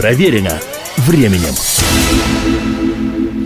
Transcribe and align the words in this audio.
Проверено 0.00 0.58
временем. 0.96 1.52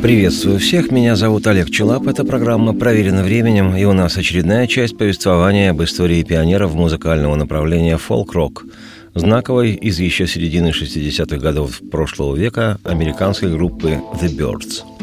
Приветствую 0.01 0.61
всех, 0.61 0.93
меня 0.93 1.17
зовут 1.17 1.49
Олег 1.49 1.69
Челап, 1.69 2.07
это 2.07 2.23
программа 2.23 2.73
«Проверено 2.73 3.25
временем», 3.25 3.75
и 3.75 3.83
у 3.83 3.93
нас 3.93 4.17
очередная 4.17 4.69
часть 4.69 4.97
повествования 4.97 5.71
об 5.71 5.83
истории 5.83 6.23
пионеров 6.23 6.75
музыкального 6.75 7.35
направления 7.35 7.99
фолк-рок, 7.99 8.67
знаковой 9.17 9.73
из 9.73 9.99
еще 9.99 10.29
середины 10.29 10.69
60-х 10.69 11.39
годов 11.39 11.81
прошлого 11.91 12.37
века 12.37 12.79
американской 12.85 13.51
группы 13.51 14.01
«The 14.21 14.29
Birds». 14.29 14.94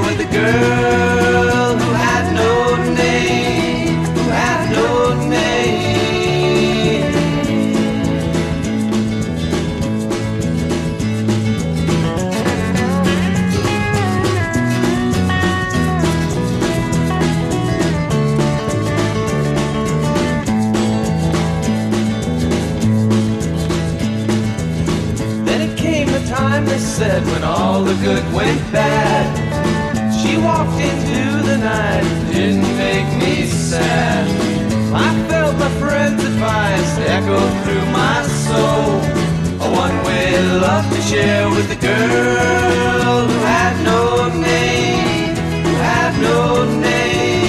With 0.00 0.20
a 0.20 0.30
girl 0.32 1.76
who 1.76 1.92
had 1.92 2.24
no 2.34 2.76
name, 2.94 4.04
who 4.16 4.24
had 4.30 4.70
no 4.72 5.28
name. 5.28 5.92
Then 25.44 25.60
it 25.68 25.78
came 25.78 26.08
the 26.08 26.24
time 26.28 26.64
they 26.64 26.78
said 26.78 27.24
when 27.26 27.44
all 27.44 27.82
the 27.84 27.94
good 27.94 28.24
went 28.32 28.60
bad. 28.72 29.41
Walked 30.42 30.80
into 30.80 31.42
the 31.48 31.56
night, 31.58 32.02
didn't 32.32 32.76
make 32.76 33.06
me 33.22 33.46
sad. 33.46 34.26
I 34.92 35.28
felt 35.28 35.56
my 35.56 35.70
friend's 35.78 36.24
advice 36.24 36.98
echo 36.98 37.38
through 37.62 37.86
my 37.92 38.22
soul. 38.46 38.98
A 39.66 39.68
one-way 39.70 40.42
love 40.58 40.86
to 40.92 41.00
share 41.02 41.48
with 41.48 41.70
a 41.70 41.76
girl 41.76 43.28
who 43.28 43.38
had 43.54 43.84
no 43.84 44.28
name, 44.40 45.36
who 45.64 45.74
had 45.76 46.12
no 46.20 46.64
name. 46.80 47.41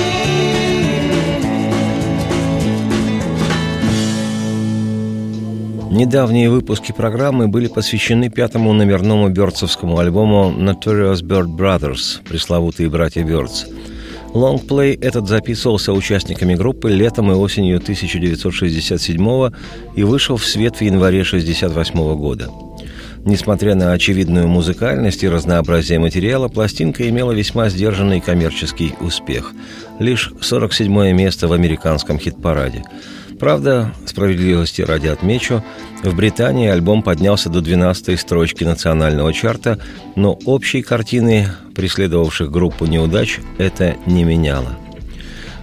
Недавние 5.93 6.49
выпуски 6.49 6.91
программы 6.91 7.47
были 7.47 7.67
посвящены 7.67 8.31
пятому 8.31 8.73
номерному 8.73 9.29
бёрдсовскому 9.29 9.99
альбому 9.99 10.51
Notorious 10.51 11.21
Bird 11.21 11.55
Brothers 11.55 12.19
«Пресловутые 12.27 12.89
братья 12.89 13.23
Бёрдс». 13.23 13.65
Лонгплей 14.33 14.95
этот 14.95 15.27
записывался 15.27 15.93
участниками 15.93 16.55
группы 16.55 16.89
летом 16.89 17.31
и 17.31 17.35
осенью 17.35 17.77
1967 17.77 19.51
и 19.95 20.03
вышел 20.03 20.37
в 20.37 20.45
свет 20.47 20.77
в 20.77 20.81
январе 20.81 21.21
1968 21.21 22.15
года. 22.15 22.49
Несмотря 23.23 23.75
на 23.75 23.91
очевидную 23.91 24.47
музыкальность 24.47 25.23
и 25.23 25.29
разнообразие 25.29 25.99
материала, 25.99 26.47
пластинка 26.47 27.07
имела 27.07 27.33
весьма 27.33 27.69
сдержанный 27.69 28.19
коммерческий 28.19 28.95
успех. 28.99 29.53
Лишь 29.99 30.33
47 30.41 31.11
место 31.11 31.47
в 31.47 31.53
американском 31.53 32.17
хит-параде. 32.17 32.81
Правда, 33.43 33.93
справедливости 34.05 34.81
ради 34.81 35.07
отмечу, 35.07 35.61
в 36.01 36.15
Британии 36.15 36.69
альбом 36.69 37.03
поднялся 37.03 37.49
до 37.49 37.59
12-й 37.59 38.17
строчки 38.17 38.63
национального 38.63 39.33
чарта, 39.33 39.79
но 40.15 40.39
общей 40.45 40.81
картины, 40.81 41.49
преследовавших 41.75 42.49
группу 42.49 42.85
неудач, 42.85 43.41
это 43.57 43.97
не 44.05 44.23
меняло. 44.23 44.77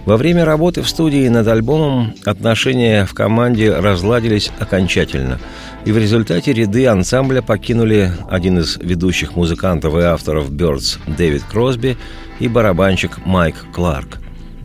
Во 0.05 0.15
время 0.17 0.45
работы 0.45 0.83
в 0.83 0.87
студии 0.87 1.27
над 1.27 1.47
альбомом 1.47 2.13
отношения 2.23 3.03
в 3.07 3.15
команде 3.15 3.73
разладились 3.73 4.51
окончательно, 4.59 5.39
и 5.83 5.91
в 5.91 5.97
результате 5.97 6.53
ряды 6.53 6.85
ансамбля 6.85 7.41
покинули 7.41 8.11
один 8.29 8.59
из 8.59 8.77
ведущих 8.77 9.35
музыкантов 9.35 9.95
и 9.95 10.01
авторов 10.01 10.51
Бёрдс 10.51 10.97
Дэвид 11.07 11.41
Кросби 11.49 11.97
и 12.39 12.47
барабанщик 12.47 13.25
Майк 13.25 13.55
Кларк. 13.73 14.20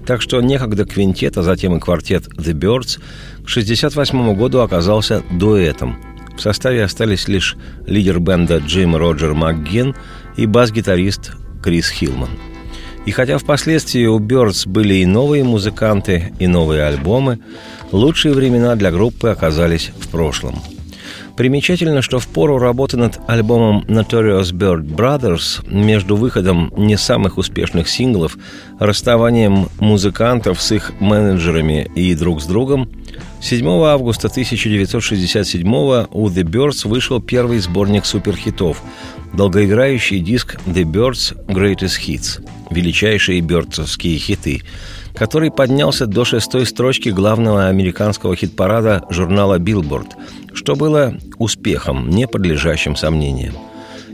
Так 0.06 0.22
что 0.22 0.40
некогда 0.40 0.84
квинтет, 0.84 1.36
а 1.36 1.42
затем 1.42 1.76
и 1.76 1.80
квартет 1.80 2.28
The 2.28 2.52
Birds 2.52 2.98
к 3.38 3.50
1968 3.50 4.34
году 4.34 4.60
оказался 4.60 5.22
дуэтом. 5.32 5.96
В 6.36 6.40
составе 6.40 6.84
остались 6.84 7.28
лишь 7.28 7.56
лидер 7.86 8.20
бенда 8.20 8.58
Джим 8.58 8.94
Роджер 8.94 9.34
МакГин 9.34 9.96
и 10.36 10.46
бас-гитарист 10.46 11.32
Крис 11.62 11.90
Хилман. 11.90 12.30
И 13.04 13.10
хотя 13.10 13.38
впоследствии 13.38 14.06
у 14.06 14.20
Birds 14.20 14.68
были 14.68 14.94
и 14.94 15.06
новые 15.06 15.42
музыканты, 15.44 16.32
и 16.38 16.46
новые 16.46 16.84
альбомы, 16.84 17.40
лучшие 17.90 18.34
времена 18.34 18.76
для 18.76 18.92
группы 18.92 19.28
оказались 19.28 19.90
в 19.98 20.08
прошлом– 20.08 20.60
Примечательно, 21.36 22.00
что 22.00 22.18
в 22.18 22.26
пору 22.28 22.58
работы 22.58 22.96
над 22.96 23.20
альбомом 23.26 23.84
Notorious 23.88 24.52
Bird 24.52 24.86
Brothers 24.86 25.62
между 25.70 26.16
выходом 26.16 26.72
не 26.78 26.96
самых 26.96 27.36
успешных 27.36 27.90
синглов, 27.90 28.38
расставанием 28.78 29.68
музыкантов 29.78 30.62
с 30.62 30.72
их 30.72 30.92
менеджерами 30.98 31.90
и 31.94 32.14
друг 32.14 32.40
с 32.40 32.46
другом, 32.46 32.88
7 33.42 33.66
августа 33.84 34.28
1967 34.28 35.66
у 35.66 36.28
The 36.28 36.42
Birds 36.42 36.88
вышел 36.88 37.20
первый 37.20 37.58
сборник 37.58 38.06
суперхитов, 38.06 38.82
долгоиграющий 39.34 40.20
диск 40.20 40.56
The 40.66 40.84
Birds 40.84 41.36
Greatest 41.48 42.00
Hits, 42.06 42.42
величайшие 42.70 43.42
бёрдсовские 43.42 44.18
хиты, 44.18 44.62
который 45.16 45.50
поднялся 45.50 46.06
до 46.06 46.24
шестой 46.24 46.66
строчки 46.66 47.08
главного 47.08 47.66
американского 47.68 48.36
хит-парада 48.36 49.04
журнала 49.10 49.58
Billboard, 49.58 50.10
что 50.52 50.76
было 50.76 51.14
успехом, 51.38 52.10
не 52.10 52.28
подлежащим 52.28 52.96
сомнениям. 52.96 53.54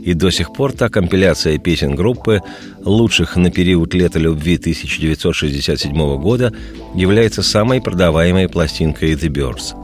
И 0.01 0.13
до 0.13 0.31
сих 0.31 0.53
пор 0.53 0.73
та 0.73 0.89
компиляция 0.89 1.57
песен 1.57 1.95
группы, 1.95 2.41
лучших 2.83 3.37
на 3.37 3.51
период 3.51 3.93
лета 3.93 4.19
любви 4.19 4.55
1967 4.55 5.93
года, 6.19 6.53
является 6.93 7.41
самой 7.41 7.81
продаваемой 7.81 8.49
пластинкой 8.49 9.13
The 9.13 9.29
Birds. 9.29 9.82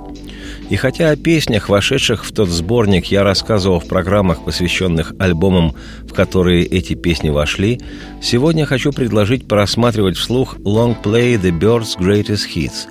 И 0.70 0.76
хотя 0.76 1.10
о 1.10 1.16
песнях, 1.16 1.68
вошедших 1.68 2.24
в 2.24 2.32
тот 2.32 2.50
сборник, 2.50 3.08
я 3.08 3.24
рассказывал 3.24 3.80
в 3.80 3.88
программах, 3.88 4.46
посвященных 4.46 5.14
альбомам, 5.18 5.74
в 6.04 6.14
которые 6.14 6.64
эти 6.64 6.94
песни 6.94 7.30
вошли, 7.30 7.82
сегодня 8.22 8.66
хочу 8.66 8.92
предложить 8.92 9.48
просматривать 9.48 10.18
вслух 10.18 10.58
Long 10.60 10.96
Play 11.02 11.42
The 11.42 11.52
Birds 11.52 11.98
Greatest 11.98 12.48
Hits, 12.56 12.86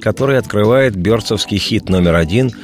который 0.00 0.38
открывает 0.38 0.94
бёрдсовский 0.94 1.58
хит 1.58 1.88
номер 1.88 2.14
один– 2.14 2.52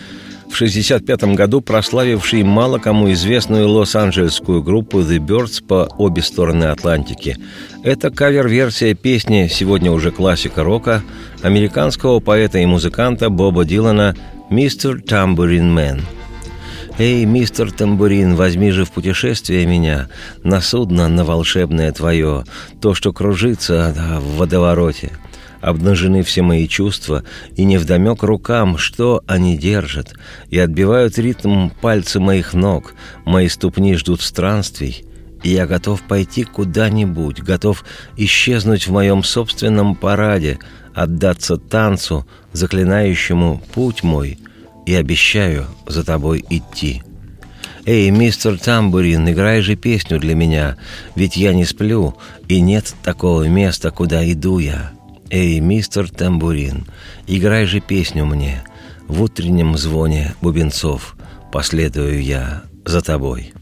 в 0.50 0.54
1965 0.54 1.36
году 1.36 1.60
прославивший 1.60 2.42
мало 2.42 2.78
кому 2.78 3.10
известную 3.12 3.68
лос-анджелесскую 3.68 4.62
группу 4.62 5.00
The 5.00 5.18
Byrds 5.18 5.64
по 5.64 5.88
обе 5.96 6.22
стороны 6.22 6.64
Атлантики. 6.64 7.36
Это 7.84 8.10
кавер-версия 8.10 8.94
песни, 8.94 9.48
сегодня 9.50 9.92
уже 9.92 10.10
классика 10.10 10.64
рока, 10.64 11.02
американского 11.42 12.18
поэта 12.18 12.58
и 12.58 12.66
музыканта 12.66 13.30
Боба 13.30 13.64
Дилана 13.64 14.16
«Mr. 14.50 15.00
Tambourine 15.00 15.72
Man». 15.72 16.02
«Эй, 16.98 17.24
мистер 17.24 17.72
Тамбурин, 17.72 18.34
возьми 18.34 18.72
же 18.72 18.84
в 18.84 18.90
путешествие 18.90 19.64
меня, 19.64 20.08
на 20.42 20.60
судно, 20.60 21.08
на 21.08 21.24
волшебное 21.24 21.92
твое, 21.92 22.44
то, 22.82 22.94
что 22.94 23.12
кружится 23.12 23.94
да, 23.96 24.20
в 24.20 24.36
водовороте» 24.36 25.12
обнажены 25.60 26.22
все 26.22 26.42
мои 26.42 26.66
чувства, 26.66 27.24
и 27.56 27.64
невдомек 27.64 28.22
рукам, 28.22 28.78
что 28.78 29.22
они 29.26 29.56
держат, 29.56 30.14
и 30.48 30.58
отбивают 30.58 31.18
ритм 31.18 31.70
пальцы 31.80 32.20
моих 32.20 32.54
ног, 32.54 32.94
мои 33.24 33.48
ступни 33.48 33.94
ждут 33.94 34.22
странствий, 34.22 35.04
и 35.42 35.50
я 35.50 35.66
готов 35.66 36.02
пойти 36.02 36.44
куда-нибудь, 36.44 37.42
готов 37.42 37.84
исчезнуть 38.16 38.86
в 38.86 38.92
моем 38.92 39.22
собственном 39.22 39.94
параде, 39.94 40.58
отдаться 40.94 41.56
танцу, 41.56 42.26
заклинающему 42.52 43.62
путь 43.74 44.02
мой, 44.02 44.38
и 44.86 44.94
обещаю 44.94 45.66
за 45.86 46.04
тобой 46.04 46.44
идти. 46.50 47.02
«Эй, 47.86 48.10
мистер 48.10 48.58
Тамбурин, 48.58 49.30
играй 49.30 49.62
же 49.62 49.74
песню 49.74 50.18
для 50.18 50.34
меня, 50.34 50.76
ведь 51.14 51.36
я 51.36 51.54
не 51.54 51.64
сплю, 51.64 52.14
и 52.46 52.60
нет 52.60 52.94
такого 53.02 53.48
места, 53.48 53.90
куда 53.90 54.30
иду 54.30 54.58
я. 54.58 54.92
Эй, 55.30 55.60
мистер 55.60 56.10
Тамбурин, 56.10 56.86
играй 57.28 57.64
же 57.64 57.78
песню 57.80 58.26
мне, 58.26 58.64
в 59.06 59.22
утреннем 59.22 59.76
звоне 59.76 60.34
бубенцов 60.40 61.16
последую 61.52 62.22
я 62.22 62.64
за 62.84 63.00
тобой». 63.00 63.52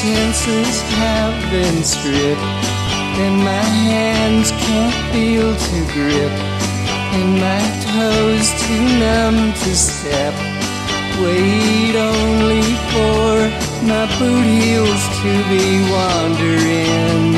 Senses 0.00 0.82
have 0.82 1.50
been 1.50 1.82
stripped, 1.84 2.40
and 3.22 3.36
my 3.38 3.66
hands 3.90 4.50
can't 4.50 4.96
feel 5.12 5.54
to 5.54 5.78
grip, 5.92 6.32
and 7.16 7.30
my 7.48 7.62
toes 7.84 8.48
too 8.62 8.86
numb 8.98 9.52
to 9.52 9.72
step. 9.76 10.34
Wait 11.20 11.94
only 11.96 12.62
for 12.92 13.32
my 13.86 14.06
boot 14.18 14.46
heels 14.46 15.02
to 15.20 15.32
be 15.52 15.66
wandering. 15.92 17.34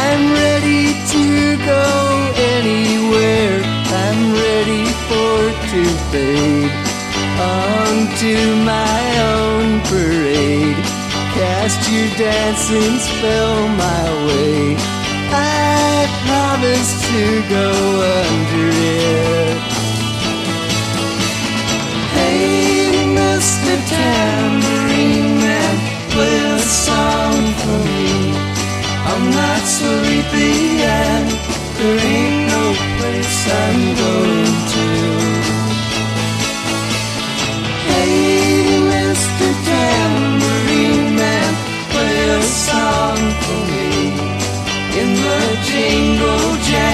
I'm 0.00 0.32
ready 0.32 0.94
to 1.12 1.56
go 1.66 1.84
anywhere. 2.56 3.71
I'm 3.92 4.32
ready 4.32 4.86
for 5.06 5.36
to 5.70 5.82
fade 6.10 6.72
onto 7.38 8.36
my 8.64 9.02
own 9.36 9.80
parade. 9.88 10.80
Cast 11.36 11.80
your 11.92 12.08
dancing 12.16 12.96
spell 12.98 13.68
my 13.68 14.04
way. 14.26 14.76
I 15.28 16.08
promise 16.24 16.90
to 17.10 17.24
go 17.56 17.68
under 18.20 18.68
it. 18.80 19.58
Hey, 22.16 23.04
Mr. 23.18 23.74
Tambourine 23.92 25.36
Man, 25.44 25.74
play 26.12 26.38
a 26.38 26.58
song 26.58 27.36
for 27.60 27.78
me. 27.88 28.32
I'm 29.10 29.24
not 29.30 29.62
sleepy 29.76 30.80
and 30.80 31.28
there 31.76 31.98
ain't 31.98 32.41
I'm 33.48 33.96
going 33.96 34.54
to. 34.72 35.02
Mr. 38.92 39.48
Tambourine 39.66 41.16
Man, 41.16 41.54
play 41.90 42.30
a 42.30 42.42
song 42.42 43.18
for 43.42 43.60
me. 43.72 43.88
In 45.00 45.10
the 45.26 45.40
jingle 45.68 46.56
jangle 46.68 46.91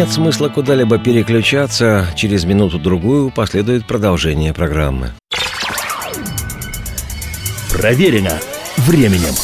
Нет 0.00 0.08
смысла 0.08 0.48
куда-либо 0.48 0.96
переключаться, 0.96 2.06
через 2.16 2.46
минуту-другую 2.46 3.30
последует 3.30 3.86
продолжение 3.86 4.54
программы. 4.54 5.10
Проверено 7.70 8.40
временем. 8.78 9.34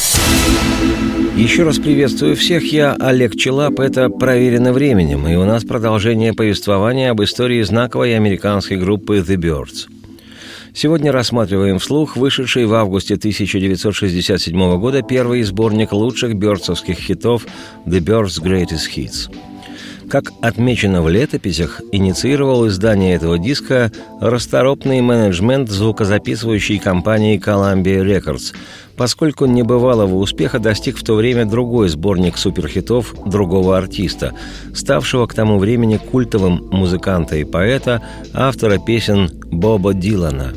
Еще 1.36 1.62
раз 1.64 1.76
приветствую 1.76 2.36
всех, 2.36 2.72
я 2.72 2.96
Олег 2.98 3.36
Челап, 3.36 3.80
это 3.80 4.08
«Проверено 4.08 4.72
временем», 4.72 5.28
и 5.28 5.34
у 5.34 5.44
нас 5.44 5.62
продолжение 5.62 6.32
повествования 6.32 7.10
об 7.10 7.22
истории 7.22 7.60
знаковой 7.60 8.16
американской 8.16 8.78
группы 8.78 9.18
«The 9.18 9.36
Birds». 9.36 9.88
Сегодня 10.72 11.12
рассматриваем 11.12 11.78
вслух 11.78 12.16
вышедший 12.16 12.64
в 12.64 12.72
августе 12.72 13.16
1967 13.16 14.78
года 14.78 15.02
первый 15.02 15.42
сборник 15.42 15.92
лучших 15.92 16.34
бёрдсовских 16.34 16.98
хитов 16.98 17.46
«The 17.84 18.00
Birds' 18.00 18.42
Greatest 18.42 18.88
Hits». 18.96 19.30
Как 20.08 20.32
отмечено 20.40 21.02
в 21.02 21.08
летописях, 21.08 21.80
инициировал 21.90 22.68
издание 22.68 23.14
этого 23.14 23.38
диска 23.38 23.90
расторопный 24.20 25.00
менеджмент 25.00 25.68
звукозаписывающей 25.68 26.78
компании 26.78 27.40
Columbia 27.44 28.04
Records, 28.04 28.54
поскольку 28.96 29.46
небывалого 29.46 30.14
успеха 30.14 30.60
достиг 30.60 30.96
в 30.96 31.02
то 31.02 31.14
время 31.14 31.44
другой 31.44 31.88
сборник 31.88 32.38
суперхитов 32.38 33.16
другого 33.26 33.76
артиста, 33.76 34.32
ставшего 34.74 35.26
к 35.26 35.34
тому 35.34 35.58
времени 35.58 35.96
культовым 35.96 36.68
музыканта 36.70 37.36
и 37.36 37.44
поэта, 37.44 38.00
автора 38.32 38.78
песен 38.78 39.28
Боба 39.50 39.92
Дилана. 39.92 40.52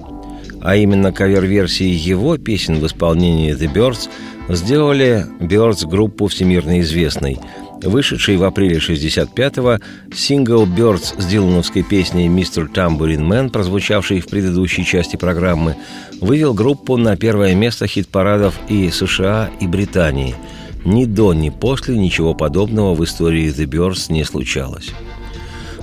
А 0.62 0.76
именно 0.76 1.12
кавер-версии 1.12 1.88
его 1.88 2.38
песен 2.38 2.76
в 2.76 2.86
исполнении 2.86 3.56
The 3.56 3.74
Birds 3.74 4.10
сделали 4.50 5.26
Byrds 5.40 5.88
группу 5.88 6.28
всемирно 6.28 6.82
известной– 6.82 7.40
Вышедший 7.82 8.36
в 8.36 8.44
апреле 8.44 8.78
65-го 8.78 9.80
сингл 10.14 10.66
«Byrds» 10.66 11.14
с 11.18 11.26
дилановской 11.26 11.82
песней 11.82 12.28
«Mr. 12.28 12.68
Tambourine 12.68 13.26
Man», 13.26 13.50
прозвучавший 13.50 14.20
в 14.20 14.28
предыдущей 14.28 14.84
части 14.84 15.16
программы, 15.16 15.76
вывел 16.20 16.54
группу 16.54 16.98
на 16.98 17.16
первое 17.16 17.56
место 17.56 17.88
хит-парадов 17.88 18.60
и 18.68 18.90
США, 18.90 19.50
и 19.62 19.68
Британии. 19.68 20.36
Ни 20.84 21.06
до, 21.06 21.34
ни 21.34 21.50
после 21.50 21.98
ничего 21.98 22.34
подобного 22.34 22.96
в 22.96 23.04
истории 23.04 23.48
«The 23.48 23.66
Byrds» 23.66 24.12
не 24.12 24.26
случалось. 24.26 24.90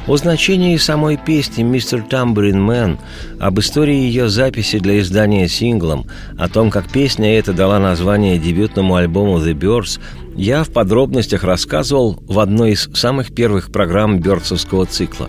О 0.07 0.17
значении 0.17 0.77
самой 0.77 1.17
песни 1.17 1.63
«Mr. 1.63 2.03
Tambourine 2.03 2.63
Man», 2.63 2.99
об 3.41 3.59
истории 3.59 3.97
ее 3.97 4.29
записи 4.29 4.79
для 4.79 5.01
издания 5.01 5.49
синглом, 5.49 6.07
о 6.39 6.49
том, 6.49 6.71
как 6.71 6.93
песня 6.93 7.39
эта 7.39 7.53
дала 7.53 7.81
название 7.81 8.39
дебютному 8.39 8.95
альбому 8.97 9.39
«The 9.39 9.55
Byrds», 9.55 9.99
я 10.37 10.65
в 10.65 10.71
подробностях 10.71 11.45
рассказывал 11.45 12.19
в 12.27 12.39
одной 12.39 12.73
из 12.73 12.89
самых 12.95 13.35
первых 13.35 13.73
программ 13.73 14.21
Бёрдсовского 14.21 14.87
цикла. 14.87 15.29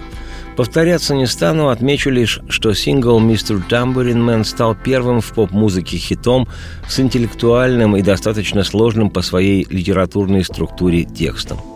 Повторяться 0.55 1.15
не 1.15 1.27
стану, 1.27 1.69
отмечу 1.69 2.09
лишь, 2.09 2.39
что 2.49 2.73
сингл 2.73 3.19
«Mr. 3.19 3.61
Tambourine 3.69 4.23
Man» 4.23 4.43
стал 4.43 4.75
первым 4.75 5.21
в 5.21 5.31
поп-музыке 5.33 5.97
хитом 5.97 6.47
с 6.89 6.99
интеллектуальным 6.99 7.95
и 7.95 8.01
достаточно 8.01 8.63
сложным 8.63 9.09
по 9.09 9.21
своей 9.21 9.67
литературной 9.69 10.43
структуре 10.43 11.03
текстом– 11.03 11.59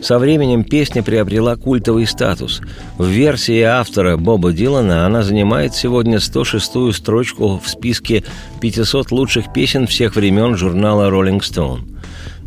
со 0.00 0.18
временем 0.18 0.62
песня 0.62 1.02
приобрела 1.02 1.56
культовый 1.56 2.06
статус. 2.06 2.60
В 2.98 3.06
версии 3.06 3.60
автора 3.60 4.16
Боба 4.16 4.52
Дилана 4.52 5.04
она 5.04 5.22
занимает 5.22 5.74
сегодня 5.74 6.18
106-ю 6.18 6.92
строчку 6.92 7.60
в 7.62 7.68
списке 7.68 8.24
500 8.60 9.10
лучших 9.10 9.52
песен 9.52 9.86
всех 9.86 10.14
времен 10.14 10.56
журнала 10.56 11.10
Rolling 11.10 11.40
Stone. 11.40 11.97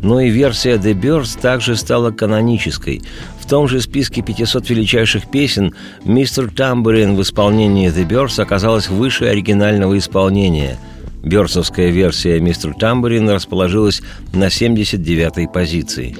Но 0.02 0.20
и 0.20 0.30
версия 0.30 0.74
The 0.74 0.94
Birds 0.94 1.40
также 1.40 1.76
стала 1.76 2.10
канонической. 2.10 3.02
В 3.40 3.48
том 3.48 3.68
же 3.68 3.80
списке 3.80 4.22
500 4.22 4.68
величайших 4.70 5.30
песен 5.30 5.74
«Мистер 6.04 6.50
Тамбурин» 6.50 7.16
в 7.16 7.22
исполнении 7.22 7.88
The 7.88 8.06
Birds 8.06 8.40
оказалась 8.40 8.88
выше 8.88 9.26
оригинального 9.26 9.96
исполнения. 9.96 10.78
Бёрсовская 11.22 11.90
версия 11.90 12.40
«Мистер 12.40 12.74
Тамбурин» 12.74 13.30
расположилась 13.30 14.02
на 14.32 14.48
79-й 14.48 15.48
позиции. 15.48 16.16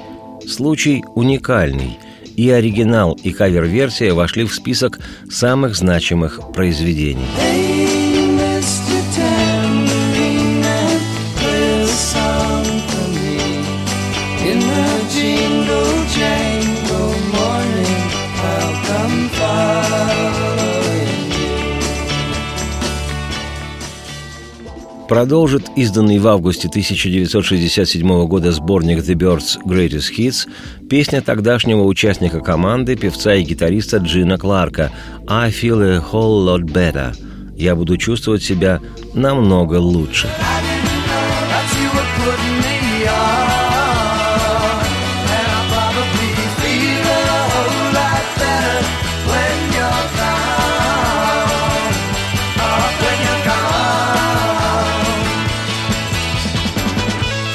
Случай 0.46 1.02
уникальный. 1.14 1.98
И 2.36 2.48
оригинал, 2.50 3.18
и 3.22 3.30
кавер-версия 3.30 4.12
вошли 4.14 4.44
в 4.44 4.54
список 4.54 5.00
самых 5.28 5.76
значимых 5.76 6.40
произведений. 6.54 7.71
Продолжит 25.12 25.64
изданный 25.76 26.18
в 26.18 26.26
августе 26.26 26.68
1967 26.68 28.26
года 28.26 28.50
сборник 28.50 29.00
The 29.00 29.14
Birds 29.14 29.58
Greatest 29.62 30.10
Hits 30.16 30.48
песня 30.88 31.20
тогдашнего 31.20 31.82
участника 31.82 32.40
команды, 32.40 32.96
певца 32.96 33.34
и 33.34 33.42
гитариста 33.42 33.98
Джина 33.98 34.38
Кларка 34.38 34.90
«I 35.28 35.50
feel 35.50 35.82
a 35.82 35.98
whole 35.98 36.46
lot 36.46 36.62
better» 36.62 37.14
«Я 37.54 37.76
буду 37.76 37.98
чувствовать 37.98 38.42
себя 38.42 38.80
намного 39.12 39.74
лучше». 39.74 40.28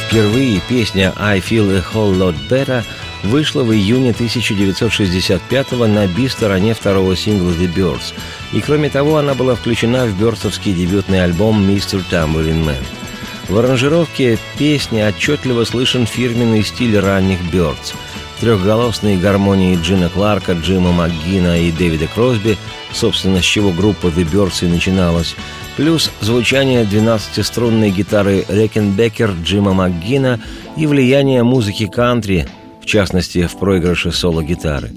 Впервые 0.08 0.62
песня 0.70 1.14
«I 1.18 1.42
feel 1.42 1.70
a 1.78 1.84
whole 1.94 2.16
lot 2.16 2.36
better» 2.50 2.82
вышла 3.24 3.64
в 3.64 3.74
июне 3.74 4.12
1965 4.12 5.72
на 5.72 6.08
би-стороне 6.08 6.74
второго 6.74 7.18
сингла 7.18 7.50
«The 7.52 7.74
Birds», 7.74 8.14
и 8.54 8.62
кроме 8.62 8.90
того 8.90 9.18
она 9.18 9.34
была 9.34 9.56
включена 9.56 10.06
в 10.06 10.18
бёрдсовский 10.18 10.74
дебютный 10.74 11.26
альбом 11.26 11.62
«Mr. 11.70 12.02
Tambourine 12.10 12.64
Man». 12.64 12.84
В 13.50 13.58
аранжировке 13.58 14.40
песни 14.58 15.02
отчетливо 15.02 15.66
слышен 15.66 16.06
фирменный 16.06 16.64
стиль 16.64 16.98
ранних 16.98 17.42
Бёрдс. 17.52 17.92
Трехголосные 18.40 19.18
гармонии 19.18 19.78
Джина 19.82 20.08
Кларка, 20.08 20.54
Джима 20.54 20.94
МакГина 20.94 21.62
и 21.62 21.72
Дэвида 21.72 22.08
Кросби, 22.08 22.58
собственно, 22.94 23.42
с 23.42 23.46
чего 23.46 23.72
группа 23.72 24.08
The 24.08 24.24
Birds 24.24 24.66
и 24.66 24.70
начиналась, 24.70 25.36
плюс 25.77 26.12
звучание 26.22 26.84
12-струнной 26.84 27.91
гитары 27.91 28.43
Рекенбекер 28.50 29.31
Джима 29.43 29.74
МакГина 29.74 30.41
и 30.75 30.88
влияние 30.88 31.43
музыки 31.43 31.86
кантри, 31.88 32.48
в 32.81 32.86
частности, 32.86 33.46
в 33.46 33.57
проигрыше 33.60 34.12
соло-гитары. 34.12 34.89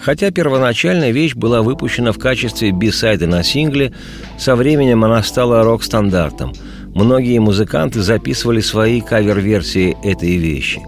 Хотя 0.00 0.30
первоначально 0.30 1.10
вещь 1.10 1.34
была 1.34 1.60
выпущена 1.60 2.12
в 2.12 2.18
качестве 2.18 2.70
бисайда 2.70 3.26
на 3.26 3.42
сингле, 3.42 3.92
со 4.38 4.56
временем 4.56 5.04
она 5.04 5.22
стала 5.22 5.62
рок-стандартом. 5.62 6.54
Многие 6.94 7.38
музыканты 7.38 8.00
записывали 8.00 8.60
свои 8.60 9.02
кавер-версии 9.02 9.98
этой 10.02 10.36
вещи. 10.38 10.80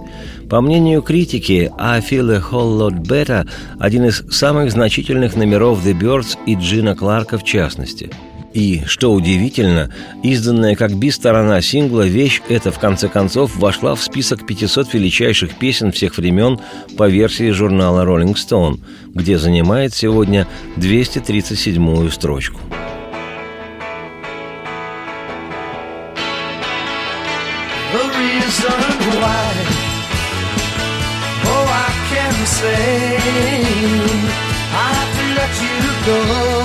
По 0.49 0.63
мнению 0.63 1.03
критики, 1.03 1.71
«I 1.79 2.01
Feel 2.01 2.35
a 2.35 2.39
Whole 2.39 2.79
Lot 2.79 3.03
Better»– 3.03 3.47
один 3.79 4.07
из 4.07 4.25
самых 4.31 4.71
значительных 4.71 5.37
номеров 5.37 5.85
The 5.85 5.93
Birds 5.93 6.39
и 6.47 6.55
Джина 6.55 6.97
Кларка 6.97 7.37
в 7.37 7.45
частности– 7.45 8.11
и, 8.53 8.83
что 8.87 9.13
удивительно, 9.13 9.91
изданная 10.23 10.75
как 10.75 10.95
би-сторона 10.95 11.61
сингла, 11.61 12.07
вещь 12.07 12.41
эта, 12.49 12.73
в 12.73 12.79
конце 12.79 13.09
концов, 13.09 13.57
вошла 13.57 13.95
в 13.95 14.03
список 14.03 14.47
500 14.47 14.95
величайших 14.95 15.55
песен 15.59 15.93
всех 15.93 16.17
времен 16.17 16.59
по 16.97 17.09
версии 17.09 17.51
журнала 17.51 18.05
Rolling 18.05 18.35
Stone, 18.35 18.81
где 19.15 19.39
занимает 19.39 19.95
сегодня 19.95 20.47
237-ю 20.77 22.11
строчку. 22.11 22.61
say 32.49 33.19
I 34.73 34.89
have 34.97 35.13
to 35.19 35.25
let 35.39 35.53
you 35.63 35.77
go, 36.07 36.58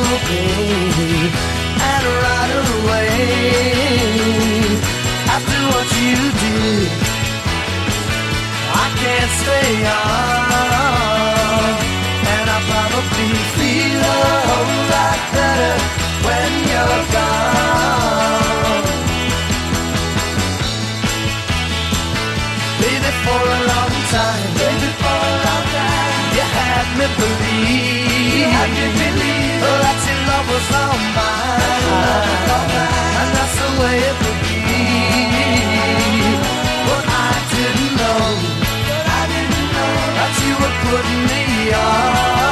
stay 9.43 9.75
on, 9.83 10.47
and 12.33 12.47
I 12.55 12.57
probably 12.71 13.29
feel 13.57 13.99
a 13.99 14.19
whole 14.47 14.75
lot 14.93 15.19
better 15.35 15.75
when 16.25 16.51
you're 16.71 17.03
gone. 17.15 18.83
Baby, 22.79 23.11
for 23.23 23.43
a 23.57 23.59
long 23.71 23.95
time, 24.15 24.49
baby, 24.59 24.89
for 25.01 25.19
a 25.27 25.35
long 25.47 25.65
time, 25.75 26.23
you 26.37 26.45
had 26.57 26.87
me 26.99 27.07
believe, 27.19 28.39
you 28.39 28.47
had 28.55 28.69
me 28.77 28.87
believe 29.01 29.61
that 29.83 29.99
your 30.07 30.19
love 30.29 30.47
was 30.51 30.67
all 30.81 30.99
mine. 31.17 31.51
And 33.19 33.29
that's 33.35 33.55
the 33.59 33.69
way 33.81 33.97
it 34.09 34.17
would 34.23 34.42
put 40.93 41.05
me 41.05 41.73
on. 41.73 42.42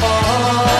fall. 0.00 0.75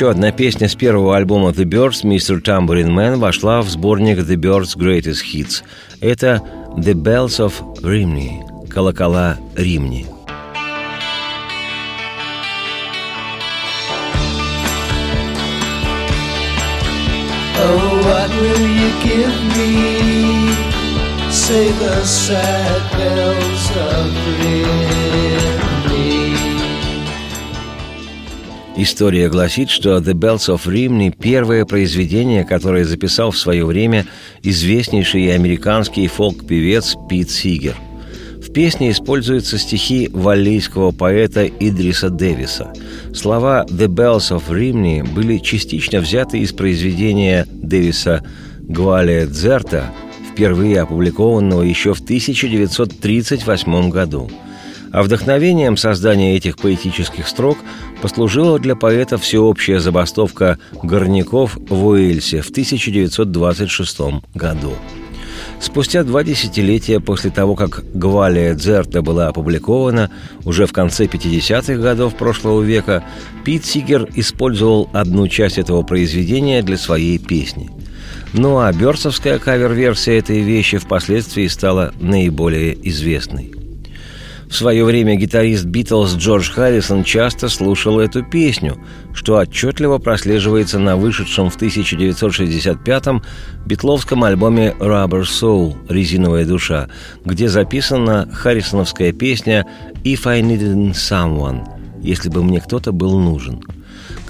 Еще 0.00 0.08
одна 0.08 0.32
песня 0.32 0.66
с 0.66 0.74
первого 0.74 1.14
альбома 1.14 1.50
The 1.50 1.66
Birds, 1.66 2.04
Mr. 2.04 2.40
Tambourine 2.42 2.88
Man, 2.88 3.16
вошла 3.16 3.60
в 3.60 3.68
сборник 3.68 4.16
The 4.16 4.36
Birds 4.36 4.74
Greatest 4.74 5.18
Hits. 5.30 5.62
Это 6.00 6.40
The 6.78 6.94
Bells 6.94 7.38
of 7.38 7.52
Rimney, 7.82 8.66
колокола 8.66 9.36
Римни. 9.54 10.06
Oh, 17.58 18.00
what 18.06 18.30
will 18.40 18.68
you 18.80 18.90
give 19.04 19.36
me? 19.58 20.54
Say 21.30 21.72
the 21.72 22.02
sad 22.06 22.90
bells 22.96 23.70
of 23.76 24.08
Rimini. 24.40 25.59
История 28.82 29.28
гласит, 29.28 29.68
что 29.68 29.98
«The 29.98 30.14
Bells 30.14 30.48
of 30.48 30.62
Rimini»— 30.64 31.14
первое 31.20 31.66
произведение, 31.66 32.44
которое 32.44 32.86
записал 32.86 33.30
в 33.30 33.36
свое 33.36 33.66
время 33.66 34.06
известнейший 34.42 35.34
американский 35.34 36.06
фолк-певец 36.06 36.96
Пит 37.06 37.30
Сигер. 37.30 37.76
В 38.42 38.50
песне 38.54 38.90
используются 38.90 39.58
стихи 39.58 40.08
валлийского 40.10 40.92
поэта 40.92 41.44
Идриса 41.46 42.08
Дэвиса. 42.08 42.72
Слова 43.14 43.66
«The 43.68 43.86
Bells 43.86 44.34
of 44.34 44.48
Rimini» 44.48 45.06
были 45.06 45.36
частично 45.36 46.00
взяты 46.00 46.38
из 46.38 46.54
произведения 46.54 47.46
Дэвиса 47.50 48.24
«Гвалия 48.60 49.26
Дзерта», 49.26 49.92
впервые 50.32 50.80
опубликованного 50.80 51.64
еще 51.64 51.92
в 51.92 52.00
1938 52.00 53.90
году– 53.90 54.30
а 54.92 55.02
вдохновением 55.02 55.76
создания 55.76 56.36
этих 56.36 56.56
поэтических 56.56 57.28
строк 57.28 57.58
послужила 58.00 58.58
для 58.58 58.76
поэта 58.76 59.18
всеобщая 59.18 59.80
забастовка 59.80 60.58
горняков 60.82 61.56
в 61.68 61.86
Уэльсе 61.86 62.42
в 62.42 62.50
1926 62.50 64.00
году. 64.34 64.72
Спустя 65.60 66.04
два 66.04 66.24
десятилетия 66.24 67.00
после 67.00 67.30
того, 67.30 67.54
как 67.54 67.84
«Гвалия 67.92 68.54
Дзерта» 68.54 69.02
была 69.02 69.28
опубликована, 69.28 70.10
уже 70.44 70.66
в 70.66 70.72
конце 70.72 71.04
50-х 71.04 71.74
годов 71.74 72.14
прошлого 72.14 72.62
века, 72.62 73.04
Пит 73.44 73.66
Сигер 73.66 74.08
использовал 74.14 74.88
одну 74.94 75.28
часть 75.28 75.58
этого 75.58 75.82
произведения 75.82 76.62
для 76.62 76.78
своей 76.78 77.18
песни. 77.18 77.70
Ну 78.32 78.58
а 78.58 78.72
бёрсовская 78.72 79.38
кавер-версия 79.38 80.18
этой 80.18 80.40
вещи 80.40 80.78
впоследствии 80.78 81.46
стала 81.46 81.92
наиболее 82.00 82.76
известной. 82.88 83.59
В 84.50 84.56
свое 84.56 84.84
время 84.84 85.14
гитарист 85.14 85.64
Битлз 85.64 86.16
Джордж 86.16 86.50
Харрисон 86.50 87.04
часто 87.04 87.48
слушал 87.48 88.00
эту 88.00 88.24
песню, 88.24 88.78
что 89.14 89.36
отчетливо 89.38 89.98
прослеживается 89.98 90.80
на 90.80 90.96
вышедшем 90.96 91.50
в 91.50 91.56
1965-м 91.56 93.22
битловском 93.64 94.24
альбоме 94.24 94.74
«Rubber 94.80 95.22
Soul» 95.22 95.76
«Резиновая 95.88 96.44
душа», 96.44 96.88
где 97.24 97.48
записана 97.48 98.28
харрисоновская 98.32 99.12
песня 99.12 99.66
«If 100.02 100.26
I 100.26 100.42
Needed 100.42 100.94
Someone» 100.94 101.62
«Если 102.02 102.28
бы 102.28 102.42
мне 102.42 102.60
кто-то 102.60 102.90
был 102.90 103.20
нужен». 103.20 103.62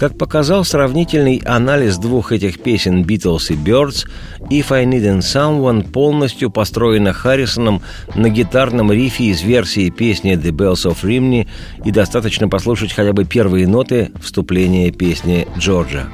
Как 0.01 0.17
показал 0.17 0.65
сравнительный 0.65 1.43
анализ 1.45 1.99
двух 1.99 2.33
этих 2.33 2.63
песен 2.63 3.03
«Beatles» 3.03 3.53
и 3.53 3.55
«Birds», 3.55 4.09
«If 4.49 4.73
I 4.73 4.87
Need 4.87 5.19
Someone» 5.19 5.93
полностью 5.93 6.51
построена 6.51 7.13
Харрисоном 7.13 7.83
на 8.15 8.31
гитарном 8.31 8.91
рифе 8.91 9.25
из 9.25 9.43
версии 9.43 9.91
песни 9.91 10.33
«The 10.33 10.53
Bells 10.53 10.91
of 10.91 11.03
Rimney» 11.03 11.47
и 11.85 11.91
достаточно 11.91 12.49
послушать 12.49 12.95
хотя 12.95 13.13
бы 13.13 13.27
первые 13.27 13.69
ноты 13.69 14.11
вступления 14.23 14.91
песни 14.91 15.47
Джорджа. 15.59 16.09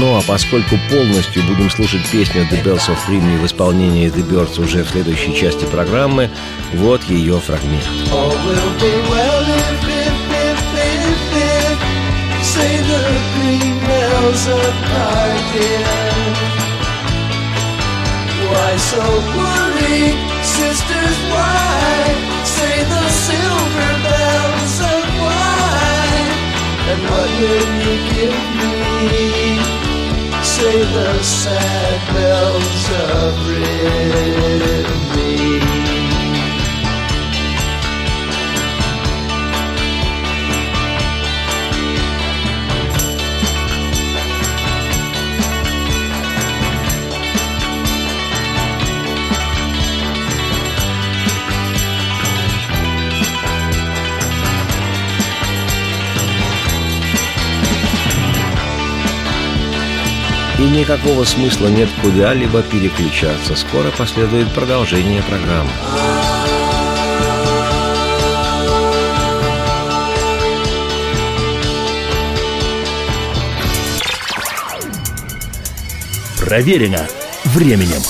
Ну 0.00 0.16
а 0.16 0.22
поскольку 0.22 0.78
полностью 0.88 1.42
будем 1.42 1.68
слушать 1.70 2.08
песню 2.12 2.42
«The 2.42 2.62
Bells 2.62 2.88
of 2.88 2.98
Rimney» 3.08 3.36
в 3.40 3.46
исполнении 3.46 4.08
«The 4.08 4.24
Birds» 4.24 4.62
уже 4.62 4.84
в 4.84 4.90
следующей 4.90 5.34
части 5.34 5.64
программы, 5.64 6.30
вот 6.72 7.02
ее 7.04 7.40
фрагмент. 7.40 7.84
Why 18.50 18.78
so 18.78 19.02
worried, 19.36 20.27
the 30.98 31.22
sad 31.22 32.14
bells 32.14 32.90
of 33.14 33.48
Rimini. 33.48 34.87
И 60.58 60.62
никакого 60.62 61.24
смысла 61.24 61.68
нет 61.68 61.88
куда-либо 62.02 62.62
переключаться. 62.62 63.54
Скоро 63.54 63.90
последует 63.96 64.52
продолжение 64.52 65.22
программы. 65.22 65.70
Проверено 76.40 77.06
временем. 77.44 78.00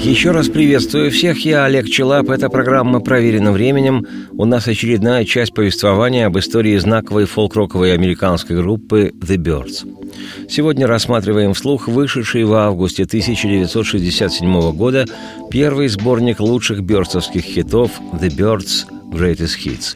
Еще 0.00 0.30
раз 0.30 0.48
приветствую 0.48 1.10
всех, 1.10 1.44
я 1.44 1.64
Олег 1.64 1.86
Челап, 1.86 2.30
эта 2.30 2.48
программа 2.48 3.00
«Проверена 3.00 3.52
временем». 3.52 4.06
У 4.32 4.46
нас 4.46 4.66
очередная 4.66 5.24
часть 5.26 5.52
повествования 5.52 6.26
об 6.26 6.38
истории 6.38 6.78
знаковой 6.78 7.26
фолк-роковой 7.26 7.92
американской 7.92 8.56
группы 8.56 9.12
«The 9.20 9.36
Birds». 9.36 10.07
Сегодня 10.48 10.86
рассматриваем 10.86 11.52
вслух 11.52 11.88
вышедший 11.88 12.44
в 12.44 12.54
августе 12.54 13.02
1967 13.02 14.72
года 14.72 15.04
первый 15.50 15.88
сборник 15.88 16.40
лучших 16.40 16.82
бёрдсовских 16.82 17.42
хитов 17.42 17.90
«The 18.14 18.28
Birds 18.28 18.86
Greatest 19.12 19.58
Hits». 19.62 19.94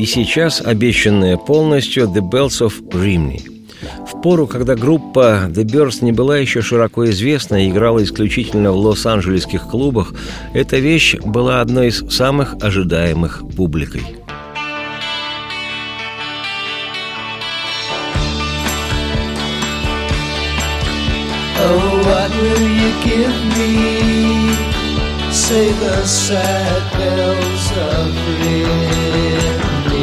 И 0.00 0.06
сейчас 0.06 0.60
обещанная 0.60 1.36
полностью 1.36 2.06
«The 2.06 2.20
Bells 2.20 2.66
of 2.66 2.72
Rimney». 2.90 3.48
В 4.12 4.20
пору, 4.20 4.48
когда 4.48 4.74
группа 4.74 5.44
The 5.48 5.64
Birds 5.64 6.04
не 6.04 6.10
была 6.10 6.36
еще 6.38 6.62
широко 6.62 7.08
известна 7.10 7.64
и 7.64 7.70
играла 7.70 8.02
исключительно 8.02 8.72
в 8.72 8.76
лос-анджелесских 8.78 9.68
клубах, 9.68 10.14
эта 10.52 10.78
вещь 10.78 11.14
была 11.24 11.60
одной 11.60 11.88
из 11.88 12.04
самых 12.10 12.54
ожидаемых 12.60 13.42
публикой– 13.56 14.02
Oh, 21.64 22.02
what 22.08 22.30
will 22.42 22.66
you 22.80 22.90
give 23.06 23.38
me? 23.56 23.72
Say 25.30 25.70
the 25.72 26.04
sad 26.04 26.82
bells 26.98 27.66
of 27.90 28.10
Rimini. 28.40 30.02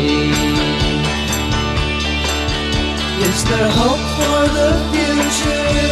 Is 3.27 3.43
there 3.49 3.71
hope 3.81 4.05
for 4.17 4.41
the 4.57 4.71
future? 4.91 5.89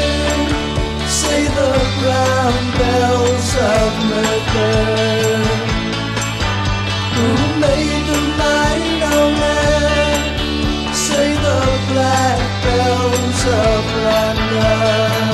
Say 1.20 1.42
the 1.60 1.74
brown 2.00 2.58
bells 2.80 3.50
of 3.76 3.90
Mercury. 4.12 5.44
Who 7.16 7.28
made 7.60 8.04
the 8.12 8.22
mighty 8.40 8.96
man? 9.42 10.20
Say 10.96 11.28
the 11.48 11.60
black 11.92 12.40
bells 12.64 13.42
of 13.68 13.84
London 14.06 15.27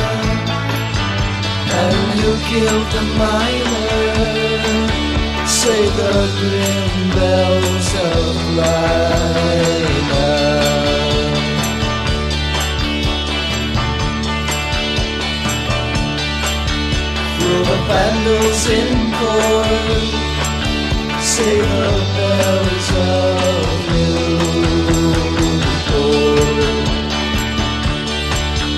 who 2.24 2.32
killed 2.50 2.88
the 2.96 3.04
miner. 3.20 4.44
Say 5.46 5.84
the 6.00 6.14
grim 6.40 6.94
bells 7.16 7.90
of 8.12 8.36
Lila 8.58 10.30
Through 17.36 17.64
the 17.70 17.78
vandals 17.88 18.64
in 18.80 18.90
corn 19.18 20.04
Say 21.22 21.56
the 21.60 21.90
bells 22.16 22.90
of 23.12 23.68
Newport. 23.92 24.24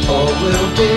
All 0.09 0.31
will 0.41 0.69
be 0.75 0.89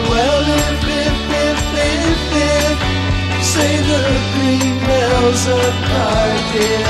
bells 5.21 5.47
apart, 5.47 6.41
dear. 6.53 6.87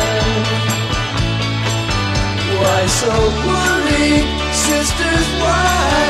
Why 2.60 2.80
so 3.00 3.14
worried, 3.48 4.26
sisters? 4.52 5.26
Why 5.42 6.06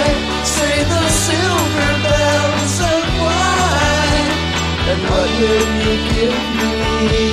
say 0.54 0.76
the 0.94 1.04
silver 1.26 1.92
bells 2.06 2.76
of 2.94 3.02
wine? 3.24 4.30
And 4.90 5.00
what 5.10 5.28
will 5.40 5.68
you 5.84 5.96
give 6.12 6.38
me? 7.10 7.26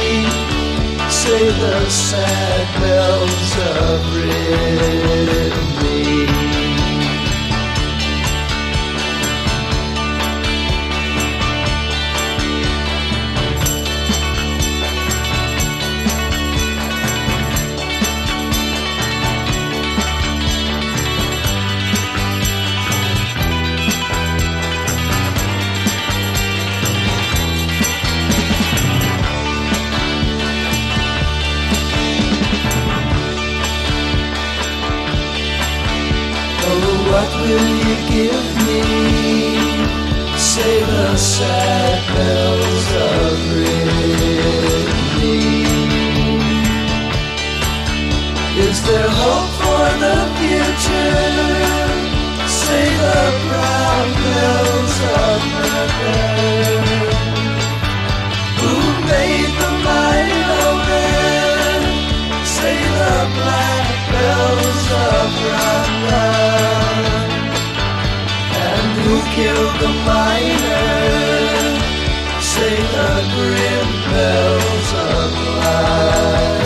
Say 1.10 1.44
the 1.64 1.78
sad 1.90 2.66
bells 2.82 3.52
of 3.82 4.00
Rimini. 4.96 5.46
Will 37.48 37.70
you 37.86 37.96
give 38.14 38.46
me? 38.68 38.82
Say 40.38 40.76
the 40.92 41.16
sad 41.18 42.00
bells 42.16 42.88
of 43.14 43.34
Rimini. 43.58 44.96
Is 48.68 48.78
there 48.88 49.10
hope 49.22 49.52
for 49.62 49.86
the 50.04 50.18
future? 50.40 51.36
Say 52.62 52.86
the 53.04 53.22
brown 53.46 54.08
bells 54.24 54.96
of 55.24 55.38
Rimini. 55.62 57.02
Who 58.60 58.74
made 59.12 59.52
the 59.62 59.72
light 59.90 60.48
open? 60.66 61.80
Say 62.58 62.78
the 63.00 63.16
black 63.38 63.88
bells 64.12 64.84
of 65.10 65.28
Rambla 65.46 66.05
killed 69.36 69.76
the 69.82 69.92
miner? 70.08 70.86
Say 72.40 72.76
the 72.96 73.12
grim 73.36 73.90
bells 74.12 74.90
of 74.94 75.32
light. 75.60 76.65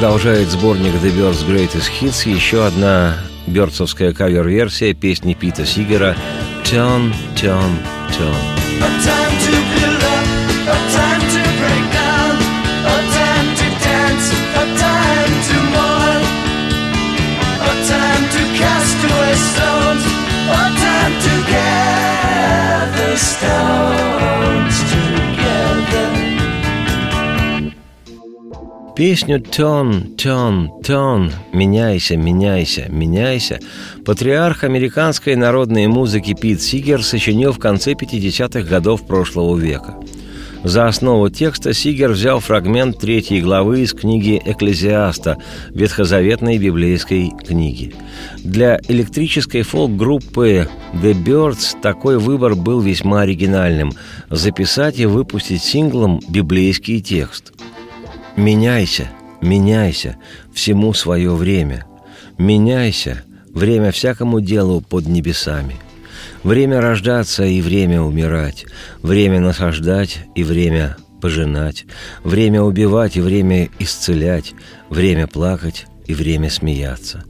Продолжает 0.00 0.48
сборник 0.48 0.94
The 0.94 1.14
Birds 1.14 1.46
Greatest 1.46 1.90
Hits 2.00 2.26
еще 2.26 2.64
одна 2.64 3.18
бёрдсовская 3.46 4.14
кавер-версия 4.14 4.94
песни 4.94 5.34
Пита 5.34 5.66
Сигера 5.66 6.16
«Turn, 6.64 7.12
Turn, 7.36 7.70
Turn». 8.08 8.34
Stones 23.16 24.89
Песню 29.00 29.38
«Turn, 29.38 30.14
Turn, 30.16 30.68
Turn» 30.82 31.32
«Меняйся, 31.54 32.18
меняйся, 32.18 32.84
меняйся» 32.90 33.58
патриарх 34.04 34.62
американской 34.62 35.36
народной 35.36 35.86
музыки 35.86 36.36
Пит 36.38 36.60
Сигер 36.60 37.02
сочинил 37.02 37.52
в 37.52 37.58
конце 37.58 37.92
50-х 37.92 38.60
годов 38.60 39.06
прошлого 39.06 39.56
века. 39.56 39.96
За 40.64 40.86
основу 40.86 41.30
текста 41.30 41.72
Сигер 41.72 42.10
взял 42.10 42.40
фрагмент 42.40 42.98
третьей 42.98 43.40
главы 43.40 43.80
из 43.80 43.94
книги 43.94 44.38
«Экклезиаста» 44.44 45.38
ветхозаветной 45.70 46.58
библейской 46.58 47.30
книги. 47.30 47.94
Для 48.44 48.78
электрической 48.86 49.62
фолк-группы 49.62 50.68
The 50.92 51.14
Birds 51.14 51.74
такой 51.80 52.18
выбор 52.18 52.54
был 52.54 52.82
весьма 52.82 53.22
оригинальным– 53.22 53.94
записать 54.28 54.98
и 54.98 55.06
выпустить 55.06 55.62
синглом 55.62 56.20
библейский 56.28 57.00
текст– 57.00 57.54
Меняйся, 58.36 59.10
меняйся, 59.40 60.16
всему 60.54 60.94
свое 60.94 61.34
время. 61.34 61.86
Меняйся, 62.38 63.22
время 63.52 63.90
всякому 63.90 64.40
делу 64.40 64.80
под 64.80 65.06
небесами. 65.06 65.76
Время 66.42 66.80
рождаться 66.80 67.44
и 67.44 67.60
время 67.60 68.00
умирать, 68.00 68.66
время 69.02 69.40
насаждать 69.40 70.20
и 70.34 70.42
время 70.42 70.96
пожинать, 71.20 71.84
время 72.24 72.62
убивать 72.62 73.16
и 73.16 73.20
время 73.20 73.68
исцелять, 73.78 74.54
время 74.88 75.26
плакать 75.26 75.86
и 76.06 76.14
время 76.14 76.48
смеяться, 76.48 77.24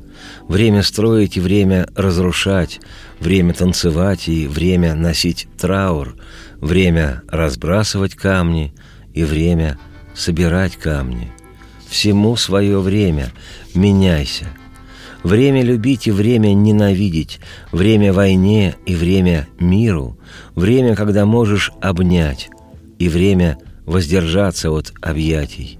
время 0.46 0.84
строить 0.84 1.36
и 1.36 1.40
время 1.40 1.88
разрушать, 1.96 2.80
время 3.18 3.52
танцевать 3.52 4.28
и 4.28 4.46
время 4.46 4.94
носить 4.94 5.48
траур, 5.58 6.14
время 6.60 7.22
разбрасывать 7.28 8.14
камни 8.14 8.72
и 9.12 9.24
время– 9.24 9.78
собирать 10.20 10.76
камни. 10.76 11.32
Всему 11.88 12.36
свое 12.36 12.78
время. 12.80 13.32
Меняйся. 13.74 14.46
Время 15.22 15.62
любить 15.62 16.06
и 16.06 16.10
время 16.10 16.54
ненавидеть, 16.54 17.40
время 17.72 18.12
войне 18.12 18.76
и 18.86 18.94
время 18.94 19.48
миру, 19.58 20.18
время, 20.54 20.94
когда 20.94 21.26
можешь 21.26 21.72
обнять, 21.82 22.48
и 22.98 23.08
время 23.08 23.58
воздержаться 23.84 24.70
от 24.70 24.94
объятий. 25.02 25.78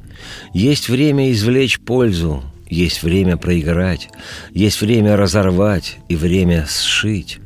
Есть 0.52 0.90
время 0.90 1.32
извлечь 1.32 1.80
пользу, 1.80 2.42
есть 2.68 3.02
время 3.02 3.38
проиграть, 3.38 4.10
есть 4.52 4.82
время 4.82 5.16
разорвать 5.16 5.96
и 6.10 6.16
время 6.16 6.66
сшить, 6.68 7.38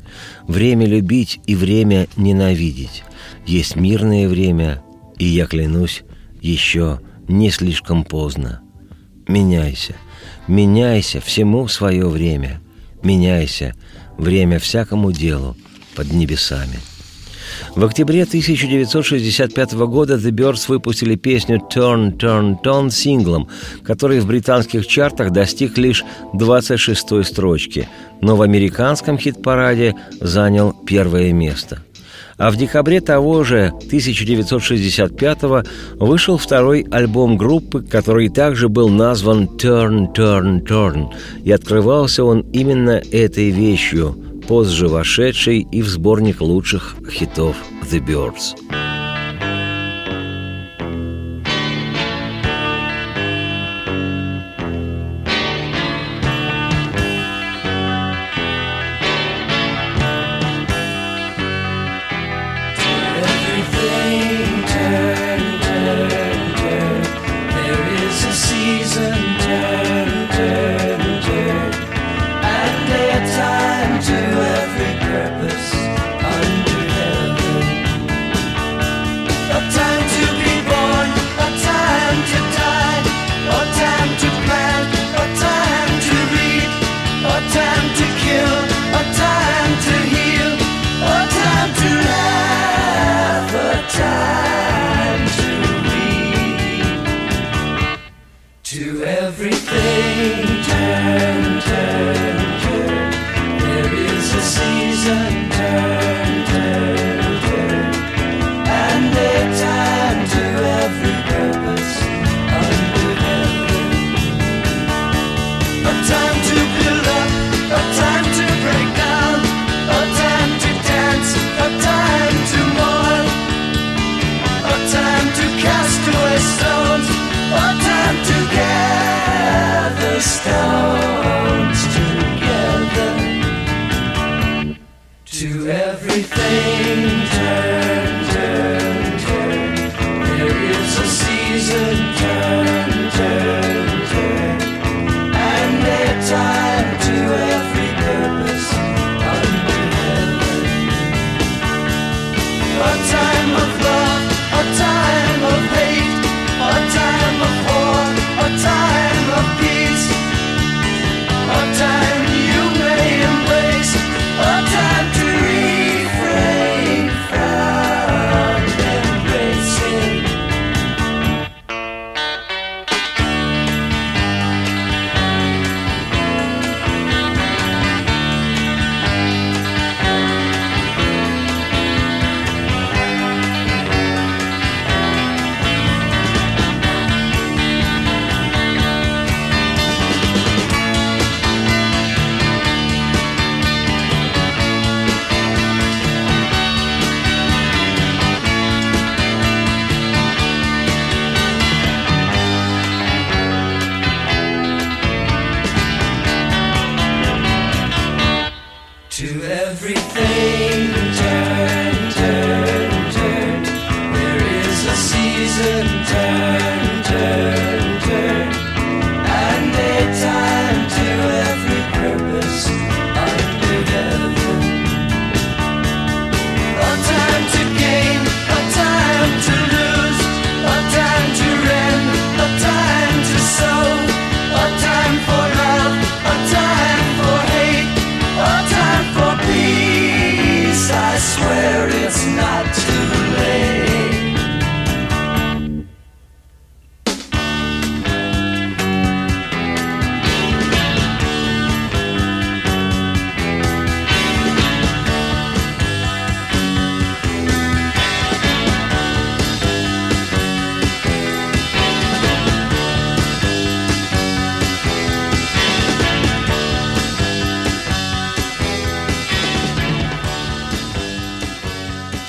время 0.47 0.85
любить 0.85 1.39
и 1.47 1.55
время 1.55 2.07
ненавидеть, 2.17 3.03
есть 3.45 3.77
мирное 3.77 4.27
время, 4.27 4.83
и 5.17 5.23
я 5.25 5.45
клянусь, 5.45 6.03
еще 6.45 6.99
не 7.27 7.49
слишком 7.49 8.03
поздно. 8.03 8.61
Меняйся, 9.27 9.95
меняйся 10.47 11.19
всему 11.19 11.67
свое 11.67 12.07
время. 12.07 12.61
Меняйся, 13.01 13.73
время 14.17 14.59
всякому 14.59 15.11
делу 15.11 15.57
под 15.95 16.11
небесами. 16.13 16.79
В 17.75 17.85
октябре 17.85 18.23
1965 18.23 19.73
года 19.73 20.15
The 20.15 20.31
Birds 20.31 20.65
выпустили 20.67 21.15
песню 21.15 21.61
«Turn, 21.73 22.17
Turn, 22.17 22.61
Turn» 22.61 22.91
синглом, 22.91 23.47
который 23.83 24.19
в 24.19 24.27
британских 24.27 24.87
чартах 24.87 25.31
достиг 25.31 25.77
лишь 25.77 26.03
26-й 26.33 27.23
строчки, 27.23 27.87
но 28.21 28.35
в 28.35 28.41
американском 28.41 29.17
хит-параде 29.17 29.95
занял 30.19 30.73
первое 30.85 31.33
место– 31.33 31.81
а 32.37 32.51
в 32.51 32.57
декабре 32.57 33.01
того 33.01 33.43
же 33.43 33.73
1965-го 33.89 35.63
вышел 36.05 36.37
второй 36.37 36.85
альбом 36.91 37.37
группы, 37.37 37.81
который 37.81 38.29
также 38.29 38.69
был 38.69 38.89
назван 38.89 39.45
«Turn, 39.45 40.13
Turn, 40.13 40.61
Turn», 40.65 41.07
и 41.43 41.51
открывался 41.51 42.23
он 42.23 42.41
именно 42.51 43.01
этой 43.11 43.49
вещью, 43.49 44.17
позже 44.47 44.87
вошедшей 44.87 45.65
и 45.71 45.81
в 45.81 45.87
сборник 45.87 46.41
лучших 46.41 46.95
хитов 47.09 47.55
«The 47.89 48.05
Birds». 48.05 48.84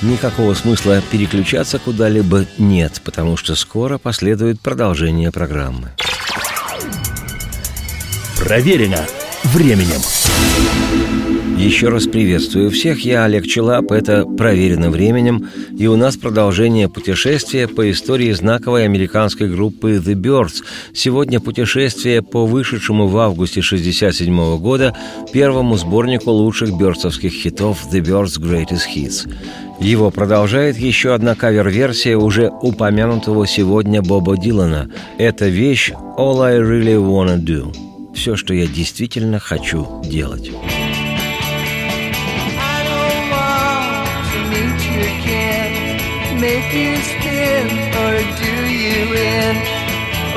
Никакого 0.07 0.53
смысла 0.53 1.01
переключаться 1.11 1.79
куда-либо 1.79 2.45
нет, 2.57 3.01
потому 3.03 3.35
что 3.35 3.55
скоро 3.55 3.97
последует 3.97 4.61
продолжение 4.61 5.33
программы. 5.33 5.89
Проверено 8.39 9.05
временем. 9.43 9.99
Еще 11.57 11.89
раз 11.89 12.05
приветствую 12.05 12.69
всех, 12.69 13.03
я 13.03 13.25
Олег 13.25 13.47
Челап, 13.47 13.91
это 13.91 14.25
«Проверено 14.25 14.91
временем», 14.91 15.49
и 15.77 15.87
у 15.87 15.97
нас 15.97 16.15
продолжение 16.15 16.87
путешествия 16.87 17.67
по 17.67 17.89
истории 17.89 18.31
знаковой 18.31 18.85
американской 18.85 19.49
группы 19.49 19.95
The 19.95 20.13
Birds. 20.13 20.63
Сегодня 20.93 21.39
путешествие 21.39 22.21
по 22.21 22.45
вышедшему 22.45 23.07
в 23.07 23.17
августе 23.17 23.61
1967 23.61 24.59
года 24.59 24.95
первому 25.33 25.77
сборнику 25.77 26.29
лучших 26.29 26.77
бёрдсовских 26.77 27.33
хитов 27.33 27.91
The 27.91 28.01
Birds 28.01 28.39
Greatest 28.39 28.83
Hits. 28.95 29.27
Его 29.79 30.09
продолжает 30.09 30.77
еще 30.77 31.13
одна 31.13 31.35
кавер-версия 31.35 32.15
уже 32.15 32.49
упомянутого 32.49 33.45
сегодня 33.45 34.01
Боба 34.01 34.35
Дилана. 34.35 34.89
Это 35.17 35.47
вещь 35.47 35.91
«All 36.17 36.41
I 36.43 36.57
Really 36.57 36.97
Wanna 36.97 37.37
Do»– 37.37 37.73
все, 38.15 38.35
что 38.35 38.53
я 38.53 38.65
действительно 38.65 39.39
хочу 39.39 40.01
делать. 40.03 40.51
Make 46.39 46.71
you 46.71 46.95
spin 47.01 47.67
or 47.97 48.13
do 48.39 48.53
you 48.69 49.11
in, 49.15 49.55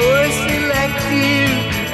or 0.01 0.25
select 0.47 1.03
you 1.13 1.45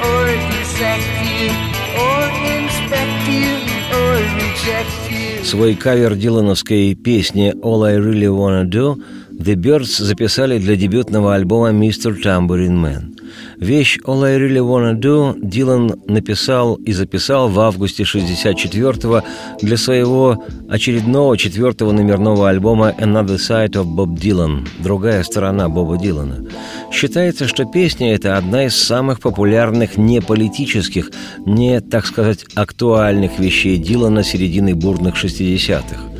or 0.01 0.25
dissect 0.49 1.11
you, 1.27 1.51
or 1.99 2.23
inspect 2.55 3.27
you 3.27 3.51
or 3.91 4.13
reject 4.39 4.95
you. 5.03 5.06
Свой 5.47 5.75
кавер 5.75 6.15
дилановской 6.15 6.93
песни 6.93 7.53
«All 7.63 7.85
I 7.85 7.95
Really 7.99 8.27
Wanna 8.27 8.65
Do» 8.65 9.01
The 9.39 9.53
Birds 9.53 10.03
записали 10.03 10.57
для 10.57 10.75
дебютного 10.75 11.35
альбома 11.35 11.69
«Mr. 11.69 12.19
Tambourine 12.19 12.81
Man». 12.81 13.17
Вещь 13.59 13.99
«All 14.03 14.23
I 14.23 14.37
Really 14.39 14.59
Wanna 14.59 14.99
Do» 14.99 15.35
Дилан 15.39 15.93
написал 16.07 16.73
и 16.75 16.91
записал 16.91 17.47
в 17.47 17.59
августе 17.59 18.01
64-го 18.01 19.21
для 19.61 19.77
своего 19.77 20.43
очередного 20.69 21.37
четвертого 21.37 21.91
номерного 21.91 22.49
альбома 22.49 22.95
«Another 22.99 23.37
Side 23.37 23.73
of 23.73 23.85
Bob 23.85 24.17
Dylan»– 24.17 24.67
«Другая 24.79 25.21
сторона 25.21 25.69
Боба 25.69 25.99
Дилана». 25.99 26.43
Считается, 26.91 27.47
что 27.47 27.65
песня– 27.65 28.13
это 28.15 28.37
одна 28.37 28.65
из 28.65 28.75
самых 28.75 29.19
популярных 29.19 29.97
не 29.97 30.19
политических, 30.19 31.11
не, 31.45 31.79
так 31.79 32.07
сказать, 32.07 32.45
актуальных 32.55 33.37
вещей 33.37 33.77
Дилана 33.77 34.23
середины 34.23 34.73
бурных 34.73 35.23
60-х. 35.23 36.16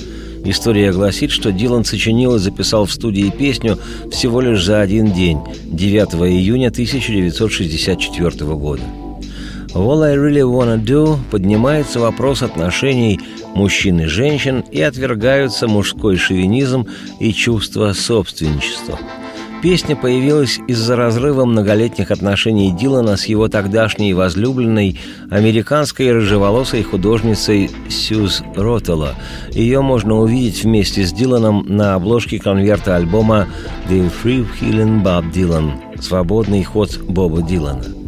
История 0.50 0.94
гласит, 0.94 1.32
что 1.32 1.52
Дилан 1.52 1.84
сочинил 1.84 2.36
и 2.36 2.40
записал 2.40 2.86
в 2.86 2.92
студии 2.94 3.30
песню 3.30 3.78
всего 4.10 4.40
лишь 4.40 4.64
за 4.64 4.80
один 4.80 5.12
день, 5.12 5.40
9 5.66 6.16
июня 6.32 6.70
1964 6.70 8.46
года. 8.56 8.82
В 9.74 9.78
«All 9.78 10.04
I 10.04 10.16
Really 10.16 10.50
Wanna 10.50 10.82
Do» 10.82 11.20
поднимается 11.32 12.00
вопрос 12.00 12.44
отношений 12.44 13.20
мужчин 13.56 14.00
и 14.00 14.06
женщин 14.06 14.64
и 14.72 14.80
отвергаются 14.80 15.68
мужской 15.68 16.16
шовинизм 16.16 16.88
и 17.20 17.34
чувство 17.34 17.92
собственничества. 17.92 18.98
Песня 19.68 19.98
появилась 19.98 20.62
из-за 20.66 20.96
разрыва 20.96 21.44
многолетних 21.44 22.12
отношений 22.12 22.72
Дилана 22.72 23.18
с 23.18 23.26
его 23.26 23.50
тогдашней 23.50 24.14
возлюбленной, 24.14 24.98
американской 25.30 26.10
рыжеволосой 26.14 26.84
художницей 26.84 27.70
Сьюз 27.90 28.44
Ротелло. 28.56 29.14
Ее 29.52 29.82
можно 29.82 30.20
увидеть 30.20 30.64
вместе 30.64 31.06
с 31.06 31.12
Диланом 31.12 31.66
на 31.68 31.96
обложке 31.96 32.40
конверта 32.40 32.96
альбома 32.96 33.50
«The 33.90 34.10
Free 34.24 34.48
Healing 34.62 35.04
Bob 35.04 35.34
Dylan»– 35.34 35.74
«Свободный 36.02 36.64
ход 36.64 36.98
Боба 37.00 37.42
Дилана». 37.42 38.07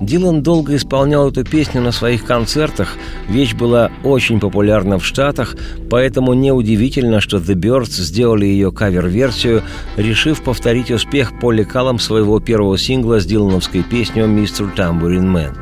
Дилан 0.00 0.42
долго 0.42 0.76
исполнял 0.76 1.28
эту 1.28 1.44
песню 1.44 1.82
на 1.82 1.92
своих 1.92 2.24
концертах, 2.24 2.96
вещь 3.28 3.54
была 3.54 3.90
очень 4.02 4.40
популярна 4.40 4.98
в 4.98 5.04
Штатах, 5.04 5.56
поэтому 5.90 6.32
неудивительно, 6.32 7.20
что 7.20 7.36
The 7.36 7.54
Birds 7.54 8.00
сделали 8.00 8.46
ее 8.46 8.72
кавер-версию, 8.72 9.62
решив 9.98 10.42
повторить 10.42 10.90
успех 10.90 11.38
Полли 11.38 11.64
Каллом 11.64 11.98
своего 11.98 12.40
первого 12.40 12.78
сингла 12.78 13.20
с 13.20 13.26
дилановской 13.26 13.82
песней 13.82 14.22
«Mr. 14.22 14.74
Tambourine 14.74 15.30
Man». 15.30 15.54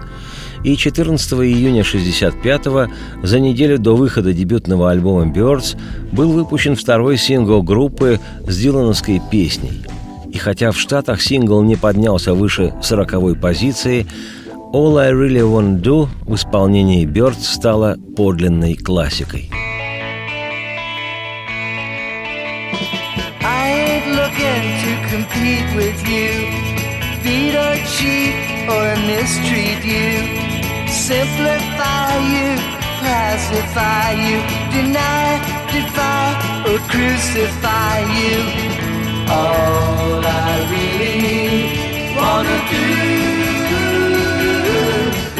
И 0.62 0.76
14 0.76 1.32
июня 1.32 1.82
65-го, 1.82 2.92
за 3.24 3.40
неделю 3.40 3.78
до 3.78 3.96
выхода 3.96 4.32
дебютного 4.32 4.90
альбома 4.92 5.32
«Birds», 5.32 5.76
был 6.12 6.30
выпущен 6.30 6.76
второй 6.76 7.16
сингл 7.16 7.62
группы 7.64 8.20
с 8.46 8.56
дилановской 8.56 9.20
песней– 9.30 9.82
и 10.30 10.38
хотя 10.38 10.72
в 10.72 10.78
Штатах 10.78 11.20
сингл 11.22 11.62
не 11.62 11.76
поднялся 11.76 12.34
выше 12.34 12.74
сороковой 12.82 13.34
позиции, 13.34 14.06
«All 14.72 14.98
I 14.98 15.12
Really 15.12 15.40
Want 15.40 15.80
Do» 15.80 16.08
в 16.26 16.34
исполнении 16.34 17.06
Бёрд 17.06 17.38
стала 17.40 17.96
подлинной 18.16 18.76
классикой. 18.76 19.50
compete 25.10 25.68
with 25.74 26.00
you. 26.06 26.30
Feed 27.22 27.54
or 27.56 27.76
cheat 27.96 28.34
or 28.68 28.86
mistreat 29.08 29.82
you. 29.84 30.08
Simplify 30.86 32.12
you, 32.34 32.48
classify 33.00 34.12
you, 34.12 34.38
deny, 34.76 35.28
defy 35.72 36.28
or 36.68 36.78
crucify 36.92 37.98
you. 38.20 38.77
All 39.30 40.24
I 40.24 40.56
really 40.72 41.68
wanna 42.16 42.58
do 42.72 42.86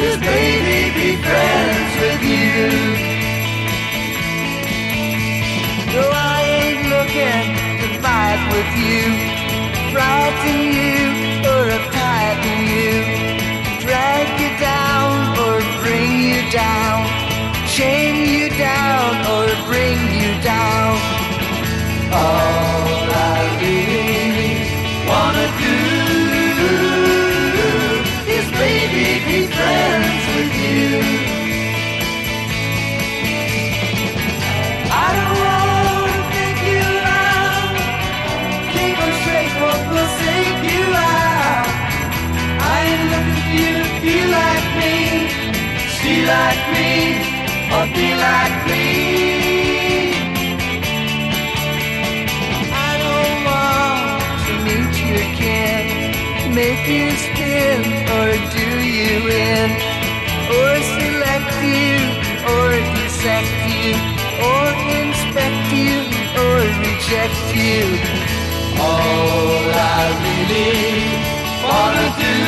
is 0.06 0.16
baby 0.20 0.92
be 0.96 1.08
friends 1.24 1.92
with 2.02 2.22
you. 2.34 2.68
No, 5.94 6.04
I 6.12 6.40
ain't 6.60 6.84
looking 6.94 7.48
to 7.80 7.88
fight 8.04 8.42
with 8.52 8.70
you, 8.76 9.04
you 10.44 11.08
or 11.48 11.64
you, 12.68 12.92
drag 13.80 14.26
you 14.38 14.50
down 14.60 15.32
or 15.44 15.56
bring 15.80 16.10
you 16.28 16.42
down, 16.52 17.08
or 47.78 47.86
be 47.94 48.10
like 48.26 48.56
me. 48.66 48.86
I 52.88 52.92
don't 53.04 53.38
want 53.48 54.20
to 54.46 54.52
meet 54.66 54.94
your 55.10 55.26
kin, 55.38 55.86
make 56.58 56.84
you 56.90 57.06
spin 57.24 57.80
or 58.18 58.28
do 58.56 58.68
you 58.98 59.14
in, 59.46 59.68
or 60.58 60.70
select 60.96 61.54
you 61.70 61.94
or 62.50 62.68
dissect 62.98 63.54
you, 63.70 63.94
or 64.50 64.64
inspect 64.98 65.66
you 65.78 65.96
or 66.42 66.56
reject 66.82 67.42
you. 67.62 67.84
All 68.80 69.70
I 69.94 70.02
really 70.26 70.82
wanna 71.62 72.08
do 72.26 72.38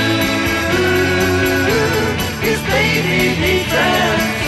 is 2.51 2.61
baby 2.75 3.21
be 3.41 3.55
friends 3.71 4.40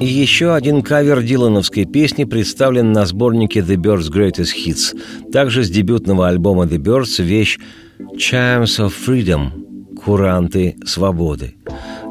И 0.00 0.06
еще 0.06 0.54
один 0.54 0.80
кавер 0.80 1.22
дилановской 1.22 1.84
песни 1.84 2.24
представлен 2.24 2.90
на 2.90 3.04
сборнике 3.04 3.60
The 3.60 3.76
Birds 3.76 4.10
Greatest 4.10 4.54
Hits. 4.56 5.30
Также 5.30 5.62
с 5.62 5.68
дебютного 5.68 6.26
альбома 6.26 6.64
The 6.64 6.78
Birds 6.78 7.22
вещь 7.22 7.58
«Chimes 8.16 8.78
of 8.78 8.94
Freedom»– 9.06 9.50
«Куранты 10.02 10.76
свободы». 10.86 11.59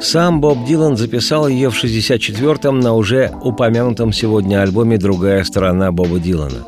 Сам 0.02 0.40
Боб 0.40 0.66
Дилан 0.66 0.96
записал 0.96 1.50
ее 1.50 1.70
в 1.70 1.84
64-м 1.84 2.80
на 2.80 2.94
уже 2.94 3.34
упомянутом 3.44 4.14
сегодня 4.14 4.62
альбоме 4.62 4.98
«Другая 4.98 5.44
сторона 5.44 5.92
Боба 5.92 6.20
Дилана». 6.20 6.66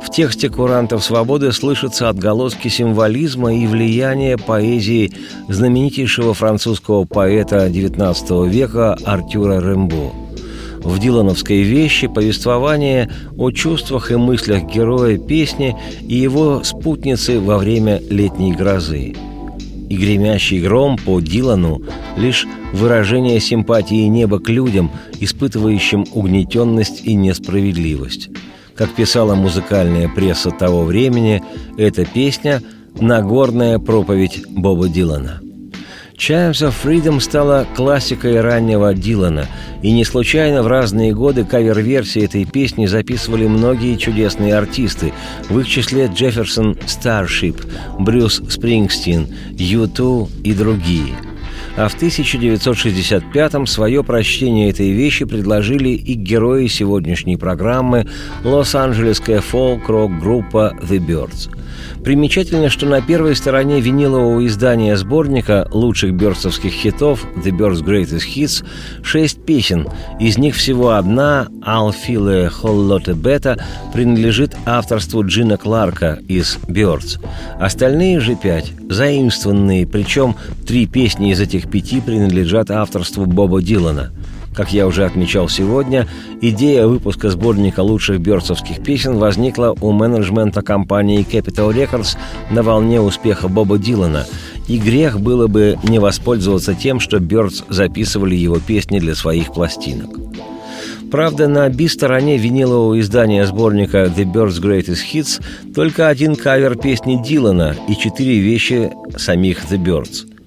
В 0.00 0.10
тексте 0.10 0.48
«Курантов 0.48 1.02
свободы» 1.02 1.50
слышатся 1.52 2.08
отголоски 2.08 2.68
символизма 2.68 3.52
и 3.52 3.66
влияния 3.66 4.38
поэзии 4.38 5.12
знаменитейшего 5.48 6.34
французского 6.34 7.04
поэта 7.04 7.66
XIX 7.66 8.48
века 8.48 8.96
Артюра 9.04 9.60
Рембо. 9.60 10.12
В 10.84 11.00
Дилановской 11.00 11.62
вещи 11.62 12.06
повествование 12.06 13.10
о 13.36 13.50
чувствах 13.50 14.12
и 14.12 14.16
мыслях 14.16 14.62
героя 14.62 15.18
песни 15.18 15.76
и 16.00 16.14
его 16.14 16.62
спутницы 16.62 17.40
во 17.40 17.58
время 17.58 18.00
летней 18.08 18.52
грозы. 18.52 19.16
И 19.88 19.96
гремящий 19.96 20.60
гром 20.60 20.98
по 20.98 21.20
Дилану– 21.20 21.82
лишь 22.16 22.46
выражение 22.72 23.40
симпатии 23.40 24.06
неба 24.06 24.38
к 24.38 24.48
людям, 24.48 24.90
испытывающим 25.20 26.06
угнетенность 26.12 27.04
и 27.04 27.14
несправедливость. 27.14 28.28
Как 28.74 28.90
писала 28.90 29.34
музыкальная 29.34 30.08
пресса 30.08 30.50
того 30.50 30.84
времени, 30.84 31.42
эта 31.76 32.04
песня– 32.04 32.62
Нагорная 33.00 33.78
проповедь 33.78 34.42
Боба 34.48 34.88
Дилана. 34.88 35.40
«Chimes 36.18 36.62
of 36.62 36.74
Freedom» 36.82 37.20
стала 37.20 37.64
классикой 37.76 38.40
раннего 38.40 38.92
Дилана, 38.92 39.46
и 39.82 39.92
не 39.92 40.04
случайно 40.04 40.64
в 40.64 40.66
разные 40.66 41.14
годы 41.14 41.44
кавер-версии 41.44 42.24
этой 42.24 42.44
песни 42.44 42.86
записывали 42.86 43.46
многие 43.46 43.94
чудесные 43.94 44.56
артисты, 44.56 45.12
в 45.48 45.60
их 45.60 45.68
числе 45.68 46.10
Джефферсон 46.12 46.76
Старшип, 46.86 47.62
Брюс 48.00 48.42
Спрингстин, 48.48 49.28
Ю2 49.52 50.28
и 50.42 50.52
другие– 50.54 51.14
а 51.78 51.88
в 51.88 51.94
1965-м 51.94 53.66
свое 53.68 54.02
прочтение 54.02 54.68
этой 54.70 54.90
вещи 54.90 55.24
предложили 55.24 55.90
и 55.90 56.14
герои 56.14 56.66
сегодняшней 56.66 57.36
программы 57.36 58.08
лос-анджелесская 58.42 59.40
фолк-рок-группа 59.40 60.76
The 60.82 60.98
Birds. 60.98 61.48
Примечательно, 62.02 62.68
что 62.68 62.86
на 62.86 63.00
первой 63.00 63.36
стороне 63.36 63.80
винилового 63.80 64.44
издания 64.46 64.96
сборника 64.96 65.68
лучших 65.70 66.14
бёрдсовских 66.14 66.72
хитов 66.72 67.24
The 67.36 67.50
Birds 67.56 67.84
Greatest 67.84 68.24
Hits 68.34 68.64
шесть 69.02 69.44
песен. 69.44 69.86
Из 70.18 70.36
них 70.36 70.56
всего 70.56 70.90
одна 70.90 71.46
«I'll 71.60 71.94
feel 71.94 72.28
a 72.28 72.48
whole 72.48 72.88
lot 72.88 73.04
better» 73.14 73.60
принадлежит 73.92 74.56
авторству 74.66 75.24
Джина 75.24 75.56
Кларка 75.56 76.18
из 76.26 76.58
Birds. 76.66 77.20
Остальные 77.60 78.18
же 78.18 78.34
пять 78.34 78.72
заимствованные, 78.88 79.86
причем 79.86 80.34
три 80.66 80.86
песни 80.86 81.32
из 81.32 81.40
этих 81.40 81.67
пяти 81.70 82.00
принадлежат 82.00 82.70
авторству 82.70 83.26
Боба 83.26 83.62
Дилана– 83.62 84.10
как 84.58 84.72
я 84.72 84.88
уже 84.88 85.04
отмечал 85.04 85.48
сегодня, 85.48 86.08
идея 86.40 86.88
выпуска 86.88 87.30
сборника 87.30 87.78
лучших 87.78 88.20
бёрдсовских 88.20 88.82
песен 88.82 89.16
возникла 89.16 89.72
у 89.80 89.92
менеджмента 89.92 90.62
компании 90.62 91.24
Capital 91.24 91.72
Records 91.72 92.16
на 92.50 92.64
волне 92.64 93.00
успеха 93.00 93.46
Боба 93.46 93.78
Дилана, 93.78 94.26
и 94.66 94.78
грех 94.78 95.20
было 95.20 95.46
бы 95.46 95.78
не 95.84 96.00
воспользоваться 96.00 96.74
тем, 96.74 96.98
что 96.98 97.20
Бёрдс 97.20 97.62
записывали 97.68 98.34
его 98.34 98.58
песни 98.58 98.98
для 98.98 99.14
своих 99.14 99.52
пластинок. 99.52 100.10
Правда, 101.12 101.46
на 101.46 101.68
би-стороне 101.68 102.36
винилового 102.36 102.98
издания 102.98 103.46
сборника 103.46 104.06
The 104.06 104.24
Birds 104.24 104.60
Greatest 104.60 105.04
Hits 105.14 105.40
только 105.72 106.08
один 106.08 106.34
кавер 106.34 106.76
песни 106.76 107.22
Дилана 107.24 107.76
и 107.88 107.94
четыре 107.94 108.40
вещи 108.40 108.90
самих 109.16 109.70
The 109.70 109.78
Birds– 109.78 110.26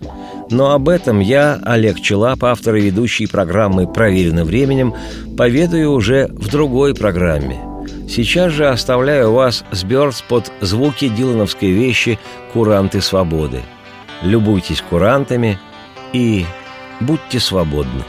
но 0.52 0.72
об 0.72 0.90
этом 0.90 1.20
я, 1.20 1.60
Олег 1.64 2.00
Челап, 2.02 2.44
автор 2.44 2.76
и 2.76 2.82
ведущий 2.82 3.28
программы 3.28 3.88
«Проверено 3.92 4.44
временем», 4.44 4.94
поведаю 5.38 5.92
уже 5.94 6.28
в 6.32 6.48
другой 6.50 6.94
программе. 6.94 7.60
Сейчас 8.08 8.52
же 8.52 8.68
оставляю 8.68 9.32
вас 9.32 9.64
с 9.72 9.84
Бёрдс 9.84 10.22
под 10.22 10.52
звуки 10.62 11.08
дилановской 11.08 11.72
вещи 11.72 12.20
«Куранты 12.54 13.02
свободы». 13.02 13.62
Любуйтесь 14.22 14.82
курантами 14.82 15.58
и 16.14 16.46
будьте 17.00 17.40
свободны. 17.40 18.04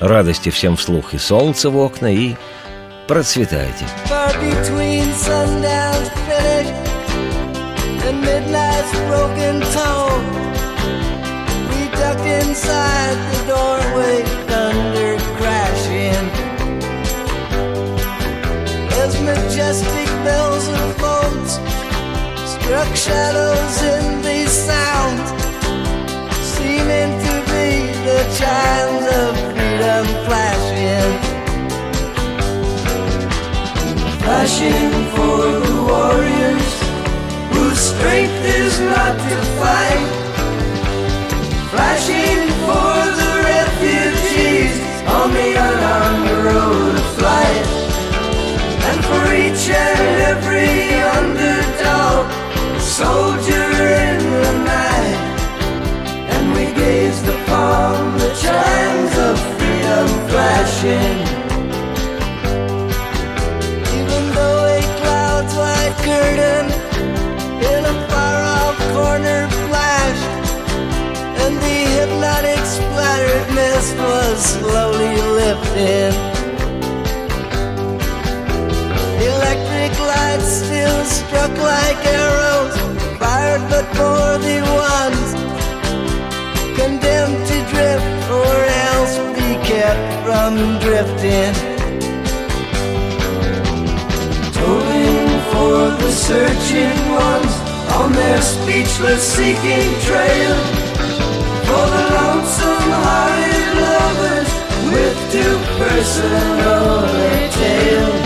Радости 0.00 0.50
всем 0.50 0.76
вслух 0.76 1.12
и 1.12 1.18
солнце 1.18 1.70
в 1.70 1.76
окна, 1.76 2.12
и 2.12 2.36
процветайте. 3.06 3.84
And 8.08 8.22
midnight's 8.22 8.90
broken 9.10 9.60
tone. 9.74 10.47
Ducked 12.08 12.24
inside 12.24 13.16
the 13.32 13.40
doorway, 13.52 14.22
thunder 14.48 15.18
crashing. 15.36 16.24
As 19.02 19.20
majestic 19.20 20.08
bells 20.24 20.68
and 20.68 20.96
boats 20.96 21.52
struck 22.54 22.90
shadows 22.96 23.82
in 23.92 24.22
these 24.22 24.50
sounds, 24.50 25.28
seeming 26.56 27.10
to 27.26 27.34
be 27.52 27.92
the 28.08 28.20
chimes 28.38 29.04
of 29.20 29.30
freedom 29.52 30.06
flashing 30.24 31.12
flashing 34.24 34.92
for 35.12 35.42
the 35.66 35.76
warriors 35.90 36.70
whose 37.52 37.78
strength 37.78 38.40
is 38.60 38.80
not 38.80 39.14
to 39.28 39.36
fight, 39.60 40.17
flashing 41.78 42.42
for 42.66 42.94
the 43.20 43.32
refugees 43.54 44.74
on 45.06 45.30
the 45.30 45.50
unarmed 45.66 46.30
road 46.44 46.94
of 47.02 47.08
flight, 47.18 47.66
and 48.88 48.98
for 49.08 49.22
each 49.42 49.64
and 49.70 50.00
every 50.32 50.74
underdog, 51.18 52.26
soldier 52.80 53.70
in 54.06 54.18
the 54.42 54.54
night, 54.74 55.20
and 56.34 56.44
we 56.56 56.64
gazed 56.74 57.28
upon 57.28 58.18
the 58.18 58.30
chimes 58.42 59.14
of 59.28 59.38
freedom 59.56 60.08
flashing. 60.30 61.27
Mist 73.88 73.98
was 73.98 74.44
slowly 74.44 75.16
lifting. 75.40 76.14
Electric 79.20 79.98
lights 80.00 80.62
still 80.64 81.04
struck 81.04 81.50
like 81.58 82.04
arrows, 82.06 82.76
fired 83.18 83.62
but 83.68 83.86
for 83.96 84.38
the 84.46 84.60
ones 84.92 85.28
condemned 86.76 87.46
to 87.46 87.58
drift 87.72 88.30
or 88.30 88.54
else 88.88 89.18
be 89.36 89.54
kept 89.66 90.24
from 90.24 90.78
drifting. 90.80 91.54
Tolling 94.52 95.28
for 95.52 95.80
the 96.02 96.10
searching 96.10 96.98
ones 97.10 97.54
on 97.92 98.12
their 98.12 98.40
speechless 98.42 99.22
seeking 99.34 99.90
trail. 100.06 100.56
For 101.68 101.86
the 101.94 102.04
lonesome 102.16 102.90
hearted 103.04 103.27
lovers 103.74 104.50
with 104.92 105.16
too 105.32 105.56
personal 105.78 107.38
tale. 107.60 108.16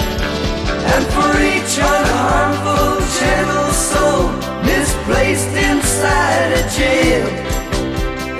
And 0.92 1.04
for 1.14 1.32
each 1.52 1.74
unharmful 1.78 3.00
gentle 3.18 3.72
soul 3.72 4.28
misplaced 4.64 5.54
inside 5.70 6.50
a 6.60 6.64
jail. 6.78 7.26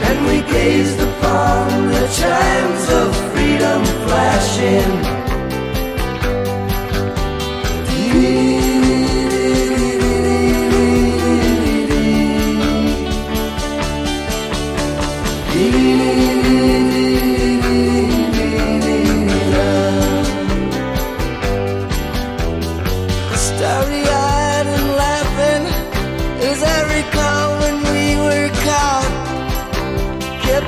And 0.09 0.27
we 0.27 0.43
gazed 0.53 1.01
upon 1.01 1.89
the 1.89 2.07
chimes 2.19 2.85
of 3.01 3.09
freedom 3.33 3.85
flashing. 4.07 5.22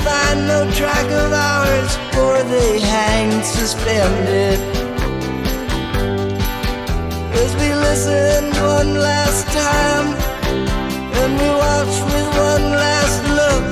find 0.05 0.47
no 0.47 0.71
track 0.73 1.09
of 1.23 1.33
ours, 1.33 1.93
for 2.15 2.35
they 2.53 2.79
hang 2.79 3.31
suspended. 3.43 4.61
As 7.43 7.51
we 7.61 7.69
listen 7.87 8.45
one 8.77 8.93
last 9.11 9.47
time, 9.65 10.09
and 11.21 11.33
we 11.41 11.49
watch 11.65 11.95
with 12.11 12.29
one 12.51 12.67
last 12.85 13.21
look, 13.39 13.67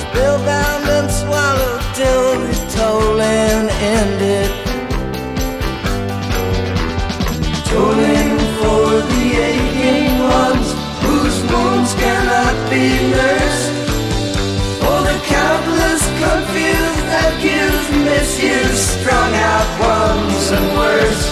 spellbound 0.00 0.84
and 0.98 1.10
swallowed 1.20 1.84
till 1.98 2.28
the 2.44 2.54
tolling 2.76 3.68
ended. 3.98 4.49
misuse 18.20 18.80
strung 19.00 19.32
out 19.34 19.70
ones 19.80 20.50
and 20.56 20.66
words. 20.76 21.22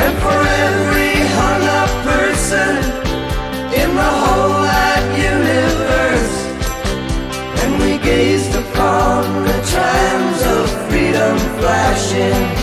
And 0.00 0.14
for 0.22 0.38
every 0.66 1.14
hung 1.38 1.64
up 1.80 1.92
person 2.10 2.72
in 3.80 3.90
the 4.00 4.12
whole 4.22 4.50
wide 4.62 5.08
universe, 5.32 6.36
and 7.60 7.70
we 7.82 7.98
gazed 7.98 8.54
upon 8.54 9.22
the 9.48 9.58
chimes 9.72 10.40
of 10.56 10.64
freedom 10.88 11.36
flashing. 11.58 12.61